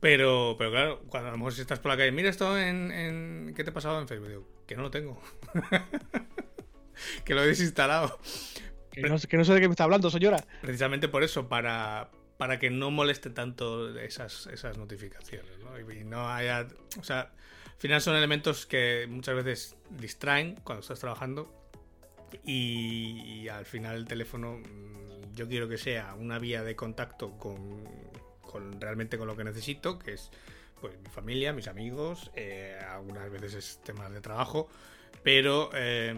[0.00, 2.90] Pero, pero claro, cuando a lo mejor si estás por la calle, mira esto en,
[2.90, 3.52] en...
[3.54, 4.28] ¿Qué te ha pasado en Facebook?
[4.30, 5.22] Digo, que no lo tengo.
[7.24, 8.18] que lo he desinstalado.
[8.90, 10.44] Que no, que no sé de qué me está hablando, señora.
[10.60, 15.78] Precisamente por eso, para, para que no moleste tanto esas, esas notificaciones, ¿no?
[15.78, 16.66] Y, no haya...
[16.98, 21.52] O sea, al final son elementos que muchas veces distraen cuando estás trabajando
[22.44, 27.84] y, al final el teléfono mm, yo quiero que sea una vía de contacto con,
[28.40, 30.30] con realmente con lo que necesito, que es
[30.80, 34.68] pues mi familia, mis amigos, eh, algunas veces es temas de trabajo,
[35.22, 35.70] pero...
[35.74, 36.14] Eh,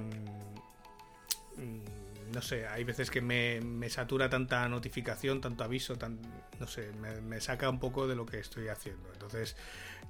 [2.32, 6.18] no sé, hay veces que me, satura tanta notificación, tanto aviso, tan,
[6.58, 9.08] no sé, me, saca un poco de lo que estoy haciendo.
[9.12, 9.56] Entonces,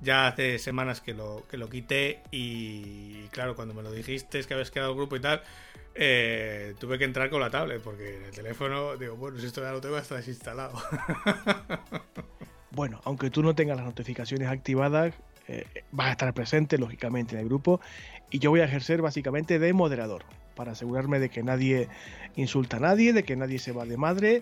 [0.00, 4.54] ya hace semanas que lo, que lo quité y, claro, cuando me lo dijiste que
[4.54, 5.42] habías quedado el grupo y tal,
[5.94, 9.62] eh, tuve que entrar con la tablet porque en el teléfono digo, bueno, si esto
[9.62, 10.74] ya lo tengo hasta desinstalado.
[12.76, 15.14] Bueno, aunque tú no tengas las notificaciones activadas,
[15.48, 17.80] eh, vas a estar presente, lógicamente, en el grupo
[18.30, 20.24] y yo voy a ejercer básicamente de moderador
[20.54, 21.88] para asegurarme de que nadie
[22.34, 24.40] insulta a nadie, de que nadie se va de madre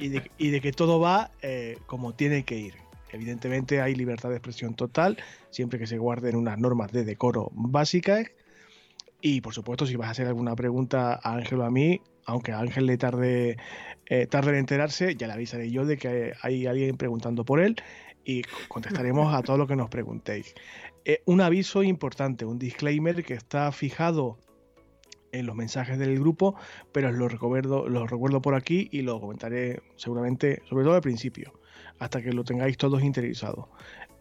[0.00, 2.74] y de, que todo va eh, como tiene que ir.
[3.12, 5.18] Evidentemente hay libertad de expresión total,
[5.50, 8.30] siempre que se guarden unas normas de decoro básicas.
[9.20, 12.52] Y por supuesto, si vas a hacer alguna pregunta a Ángel o a mí, aunque
[12.52, 13.58] a Ángel le tarde,
[14.06, 17.76] eh, tarde en enterarse, ya le avisaré yo de que hay alguien preguntando por él
[18.24, 20.54] y contestaremos a todo lo que nos preguntéis.
[21.04, 24.38] Eh, un aviso importante, un disclaimer que está fijado
[25.32, 26.56] en los mensajes del grupo,
[26.92, 31.52] pero lo recuerdo, lo recuerdo por aquí y lo comentaré seguramente, sobre todo al principio,
[31.98, 33.66] hasta que lo tengáis todos interiorizados.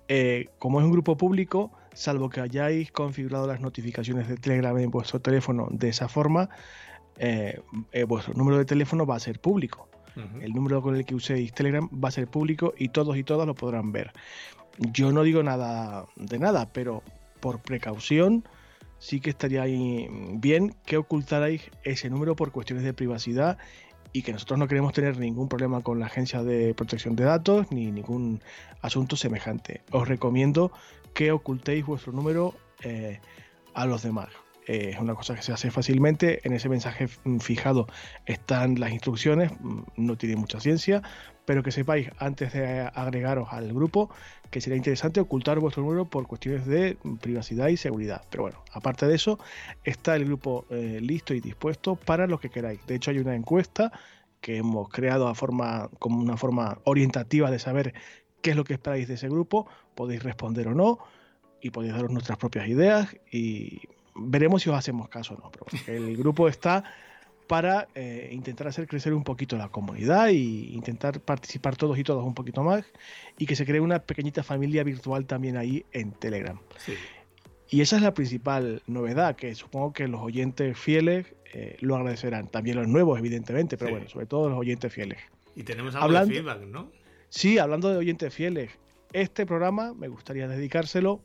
[0.08, 4.89] Eh, como es un grupo público, salvo que hayáis configurado las notificaciones de Telegram en
[4.89, 6.50] vuestro teléfono de esa forma,
[7.18, 9.88] eh, eh, vuestro número de teléfono va a ser público.
[10.16, 13.47] El número con el que uséis Telegram va a ser público y todos y todas
[13.47, 14.12] lo podrán ver.
[14.78, 17.03] Yo no digo nada de nada, pero
[17.39, 18.43] por precaución,
[18.97, 23.57] sí que estaría bien que ocultarais ese número por cuestiones de privacidad
[24.12, 27.72] y que nosotros no queremos tener ningún problema con la Agencia de Protección de Datos
[27.72, 28.41] ni ningún
[28.82, 29.84] asunto semejante.
[29.91, 30.72] Os recomiendo
[31.14, 33.20] que ocultéis vuestro número eh,
[33.74, 34.30] a los demás.
[34.70, 36.41] Eh, es una cosa que se hace fácilmente.
[36.43, 37.07] En ese mensaje
[37.39, 37.88] fijado
[38.28, 41.01] están las instrucciones, mm, no tiene mucha ciencia,
[41.45, 44.11] pero que sepáis antes de agregaros al grupo
[44.51, 48.22] que sería interesante ocultar vuestro número por cuestiones de privacidad y seguridad.
[48.30, 49.39] Pero bueno, aparte de eso,
[49.86, 52.86] está el grupo eh, listo y dispuesto para lo que queráis.
[52.86, 53.91] De hecho, hay una encuesta
[54.39, 57.95] que hemos creado a forma, como una forma orientativa de saber
[58.43, 59.65] qué es lo que esperáis de ese grupo,
[59.95, 60.99] podéis responder o no
[61.59, 63.82] y podéis daros nuestras propias ideas y
[64.22, 65.51] veremos si os hacemos caso o no.
[65.86, 66.84] Pero el grupo está
[67.47, 72.24] para eh, intentar hacer crecer un poquito la comunidad e intentar participar todos y todas
[72.24, 72.86] un poquito más
[73.39, 76.59] y que se cree una pequeñita familia virtual también ahí en Telegram.
[77.67, 82.47] Y esa es la principal novedad, que supongo que los oyentes fieles eh, lo agradecerán.
[82.47, 85.17] También los nuevos, evidentemente, pero bueno, sobre todo los oyentes fieles.
[85.55, 86.91] Y tenemos algo hablando, de feedback, ¿no?
[87.30, 88.72] Sí, hablando de oyentes fieles,
[89.11, 91.20] este programa me gustaría dedicárselo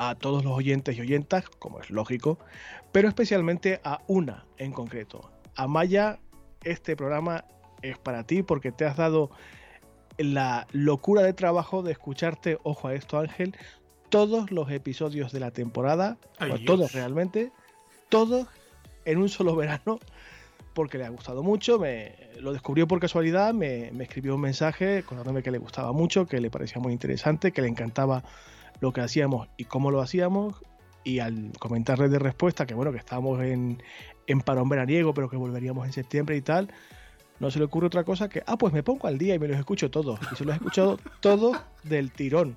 [0.00, 2.38] a todos los oyentes y oyentas, como es lógico,
[2.90, 5.30] pero especialmente a una en concreto.
[5.56, 6.18] Amaya,
[6.64, 7.44] este programa
[7.82, 9.30] es para ti porque te has dado
[10.16, 13.54] la locura de trabajo de escucharte, ojo a esto Ángel,
[14.08, 16.16] todos los episodios de la temporada,
[16.64, 17.52] todos realmente,
[18.08, 18.48] todos
[19.04, 20.00] en un solo verano,
[20.72, 25.02] porque le ha gustado mucho, me lo descubrió por casualidad, me, me escribió un mensaje
[25.02, 28.24] contándome que le gustaba mucho, que le parecía muy interesante, que le encantaba
[28.80, 30.56] lo que hacíamos y cómo lo hacíamos.
[31.02, 33.82] Y al comentarle de respuesta que bueno, que estábamos en,
[34.26, 36.72] en parón veraniego, pero que volveríamos en septiembre y tal,
[37.38, 39.48] no se le ocurre otra cosa que, ah, pues me pongo al día y me
[39.48, 40.20] los escucho todos.
[40.30, 42.56] Y se los he escuchado todos del tirón.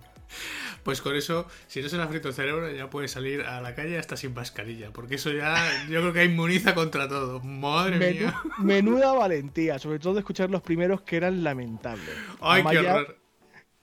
[0.84, 3.62] Pues con eso, si no se le ha frito el cerebro, ya puede salir a
[3.62, 5.56] la calle hasta sin mascarilla, porque eso ya
[5.90, 7.40] yo creo que inmuniza contra todo.
[7.40, 8.36] Madre mía.
[8.60, 12.10] Menuda valentía, sobre todo escuchar los primeros que eran lamentables.
[12.42, 13.18] Ay, qué horror.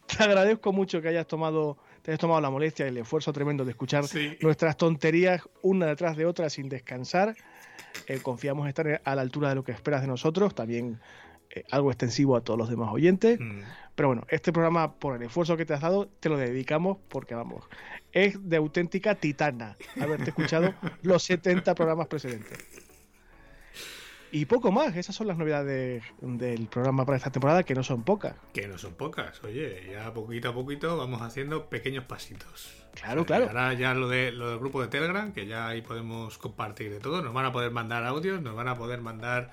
[0.07, 1.79] Te agradezco mucho que hayas tomado
[2.11, 4.05] te has tomado la molestia y el esfuerzo tremendo de escuchar
[4.41, 7.37] nuestras tonterías una detrás de otra sin descansar.
[8.09, 10.99] Eh, confiamos estar a la altura de lo que esperas de nosotros, también
[11.51, 13.39] eh, algo extensivo a todos los demás oyentes.
[13.39, 13.61] Mm.
[13.95, 17.37] Pero bueno, este programa, por el esfuerzo que te has dado, te lo dedicamos porque,
[17.37, 17.63] vamos,
[18.11, 22.59] es de auténtica titana haberte escuchado los 70 programas precedentes.
[24.33, 28.03] Y poco más, esas son las novedades del programa para esta temporada, que no son
[28.05, 28.35] pocas.
[28.53, 32.73] Que no son pocas, oye, ya poquito a poquito vamos haciendo pequeños pasitos.
[32.95, 33.47] Claro, claro.
[33.49, 37.01] Ahora ya lo, de, lo del grupo de Telegram, que ya ahí podemos compartir de
[37.01, 39.53] todo, nos van a poder mandar audios, nos van a poder mandar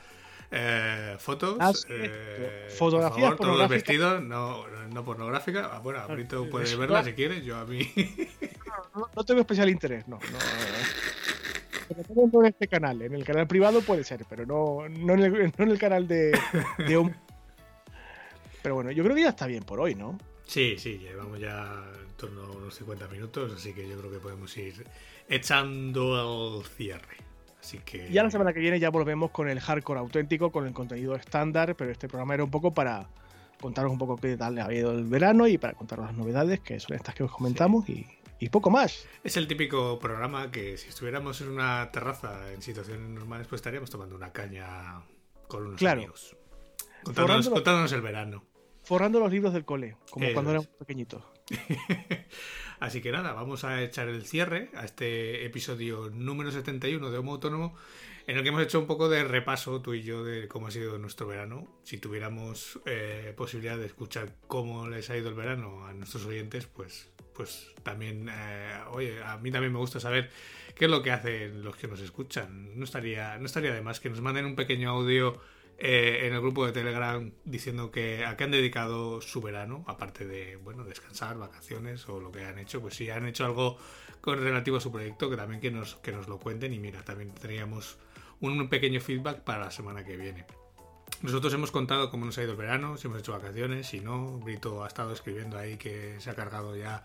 [0.52, 5.70] eh, fotos, ah, eh, fotografías por favor, todos vestidos, no, no pornográfica.
[5.74, 7.92] Ah, bueno, Abrito ah, puede verla si quiere, yo a mí.
[8.96, 10.18] No, no tengo especial interés, no.
[10.18, 10.38] no
[11.90, 13.02] en este canal.
[13.02, 16.32] En el canal privado puede ser, pero no, no, en, el, canal de,
[16.78, 17.12] de
[18.62, 20.18] Pero bueno, yo creo que ya está bien por hoy, ¿no?
[20.46, 24.20] Sí, sí, llevamos ya en torno a unos 50 minutos, así que yo creo que
[24.20, 24.86] podemos ir
[25.30, 27.18] echando el cierre.
[27.60, 28.10] Así que...
[28.12, 31.76] Ya la semana que viene ya volvemos con el hardcore auténtico, con el contenido estándar,
[31.76, 33.08] pero este programa era un poco para
[33.60, 36.80] contaros un poco qué tal ha ido el verano y para contaros las novedades, que
[36.80, 38.06] son estas que os comentamos y
[38.40, 39.08] y poco más.
[39.24, 43.90] Es el típico programa que si estuviéramos en una terraza en situaciones normales, pues estaríamos
[43.90, 45.02] tomando una caña
[45.48, 46.36] con unos amigos.
[47.04, 48.44] Contándonos, el verano.
[48.84, 51.24] Forrando los libros del cole, como cuando éramos pequeñitos.
[52.80, 57.34] Así que nada, vamos a echar el cierre a este episodio número 71 de Homo
[57.34, 57.76] Autónomo,
[58.28, 60.72] en el que hemos hecho un poco de repaso tú y yo de cómo ha
[60.72, 61.68] sido nuestro verano.
[61.84, 66.68] Si tuviéramos eh, posibilidad de escuchar cómo les ha ido el verano a nuestros oyentes,
[66.68, 70.32] pues pues también, eh, oye, a mí también me gusta saber
[70.76, 72.78] qué es lo que hacen los que nos escuchan.
[72.78, 75.40] No estaría, no estaría de más que nos manden un pequeño audio
[75.78, 80.26] eh, en el grupo de Telegram diciendo que a qué han dedicado su verano, aparte
[80.26, 83.78] de, bueno, descansar, vacaciones o lo que han hecho, pues si han hecho algo
[84.20, 87.04] con relativo a su proyecto, que también que nos, que nos lo cuenten y mira,
[87.04, 88.00] también tendríamos
[88.42, 90.46] un pequeño feedback para la semana que viene.
[91.22, 94.38] Nosotros hemos contado cómo nos ha ido el verano, si hemos hecho vacaciones, si no.
[94.40, 97.04] Brito ha estado escribiendo ahí que se ha cargado ya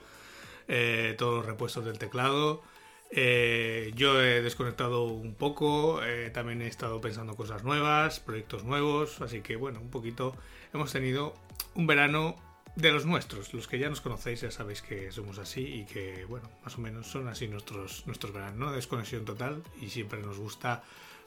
[0.68, 2.62] eh, todos los repuestos del teclado.
[3.10, 9.20] Eh, yo he desconectado un poco, eh, también he estado pensando cosas nuevas, proyectos nuevos,
[9.20, 10.34] así que bueno, un poquito
[10.72, 11.34] hemos tenido
[11.74, 12.36] un verano
[12.74, 16.24] de los nuestros, los que ya nos conocéis ya sabéis que somos así y que
[16.24, 18.72] bueno, más o menos son así nuestros, nuestros veranos, ¿no?
[18.72, 20.82] Desconexión total y siempre nos gusta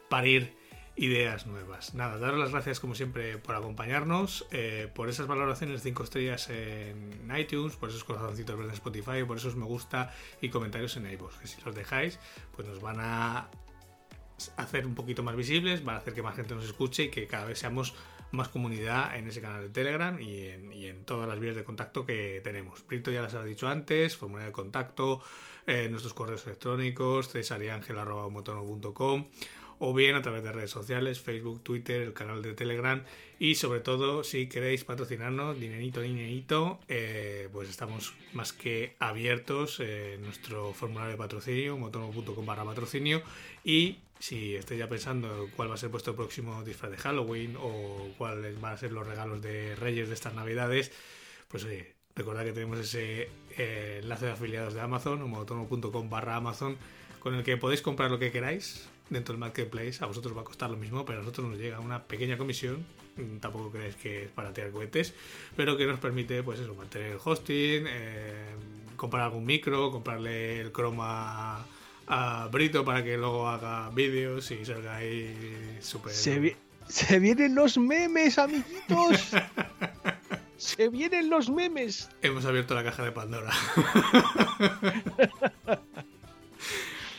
[0.10, 0.54] parir
[0.96, 1.94] ideas nuevas.
[1.94, 6.50] Nada, daros las gracias como siempre por acompañarnos, eh, por esas valoraciones de 5 estrellas
[6.50, 11.12] en iTunes, por esos corazoncitos verdes en Spotify, por esos me gusta y comentarios en
[11.12, 12.20] iVoox, que si los dejáis,
[12.56, 13.50] pues nos van a
[14.58, 17.28] hacer un poquito más visibles, van a hacer que más gente nos escuche y que
[17.28, 17.94] cada vez seamos
[18.32, 22.42] más comunidad en ese canal de Telegram y en, todas las vías de contacto que
[22.44, 22.82] tenemos.
[22.82, 25.22] Prito ya las ha dicho antes, formulario de contacto,
[25.68, 29.26] eh, nuestros correos electrónicos, cesariangel.com
[29.86, 33.04] o bien a través de redes sociales, Facebook, Twitter, el canal de Telegram.
[33.38, 40.24] Y sobre todo si queréis patrocinarnos, dinerito, dinerito, eh, pues estamos más que abiertos en
[40.24, 43.22] nuestro formulario de patrocinio, motono.com barra patrocinio.
[43.64, 48.10] Y si estáis ya pensando cuál va a ser vuestro próximo disfraz de Halloween o
[48.18, 50.92] cuáles van a ser los regalos de Reyes de estas Navidades,
[51.48, 56.76] pues oye, recordad que tenemos ese eh, enlace de afiliados de Amazon, homoautónomo.com barra Amazon,
[57.20, 59.98] con el que podéis comprar lo que queráis dentro del marketplace.
[60.02, 62.86] A vosotros va a costar lo mismo, pero a nosotros nos llega una pequeña comisión.
[63.18, 65.14] Mm, tampoco creéis que es para tirar cohetes,
[65.56, 68.56] pero que nos permite, pues eso, mantener el hosting, eh,
[68.96, 71.66] comprar algún micro, comprarle el croma
[72.08, 76.14] a Brito para que luego haga vídeos y salga ahí súper.
[76.14, 76.56] Se,
[76.88, 79.32] se vienen los memes, amiguitos.
[80.58, 82.10] Se vienen los memes.
[82.22, 83.52] Hemos abierto la caja de Pandora.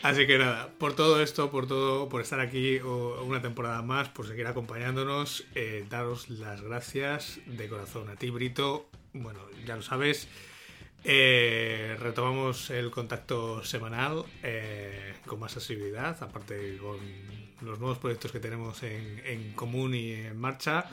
[0.06, 4.28] Así que nada, por todo esto, por todo, por estar aquí una temporada más, por
[4.28, 8.88] seguir acompañándonos, eh, daros las gracias de corazón a ti, Brito.
[9.12, 10.28] Bueno, ya lo sabes,
[11.02, 16.98] eh, retomamos el contacto semanal eh, con más asiduidad, aparte con
[17.66, 20.88] los nuevos proyectos que tenemos en, común y en marcha.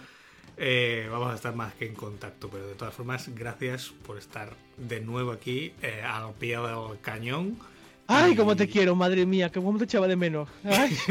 [0.57, 5.01] Vamos a estar más que en contacto, pero de todas formas, gracias por estar de
[5.01, 5.72] nuevo aquí
[6.03, 7.73] al pie del cañón.
[8.14, 9.51] ¡Ay, cómo te quiero, madre mía!
[9.51, 10.49] ¡Cómo te echaba de menos!
[10.64, 10.97] ¡Ay!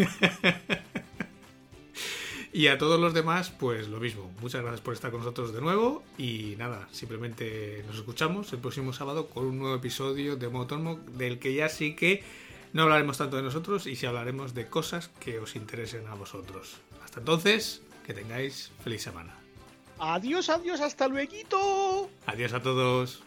[2.55, 4.31] Y a todos los demás, pues lo mismo.
[4.43, 6.03] Muchas gracias por estar con nosotros de nuevo.
[6.19, 11.39] Y nada, simplemente nos escuchamos el próximo sábado con un nuevo episodio de Motormo, del
[11.39, 12.23] que ya sí que
[12.75, 16.77] no hablaremos tanto de nosotros y sí hablaremos de cosas que os interesen a vosotros.
[17.03, 19.35] Hasta entonces, que tengáis feliz semana.
[19.99, 22.11] Adiós, adiós, hasta luego.
[22.27, 23.23] Adiós a todos.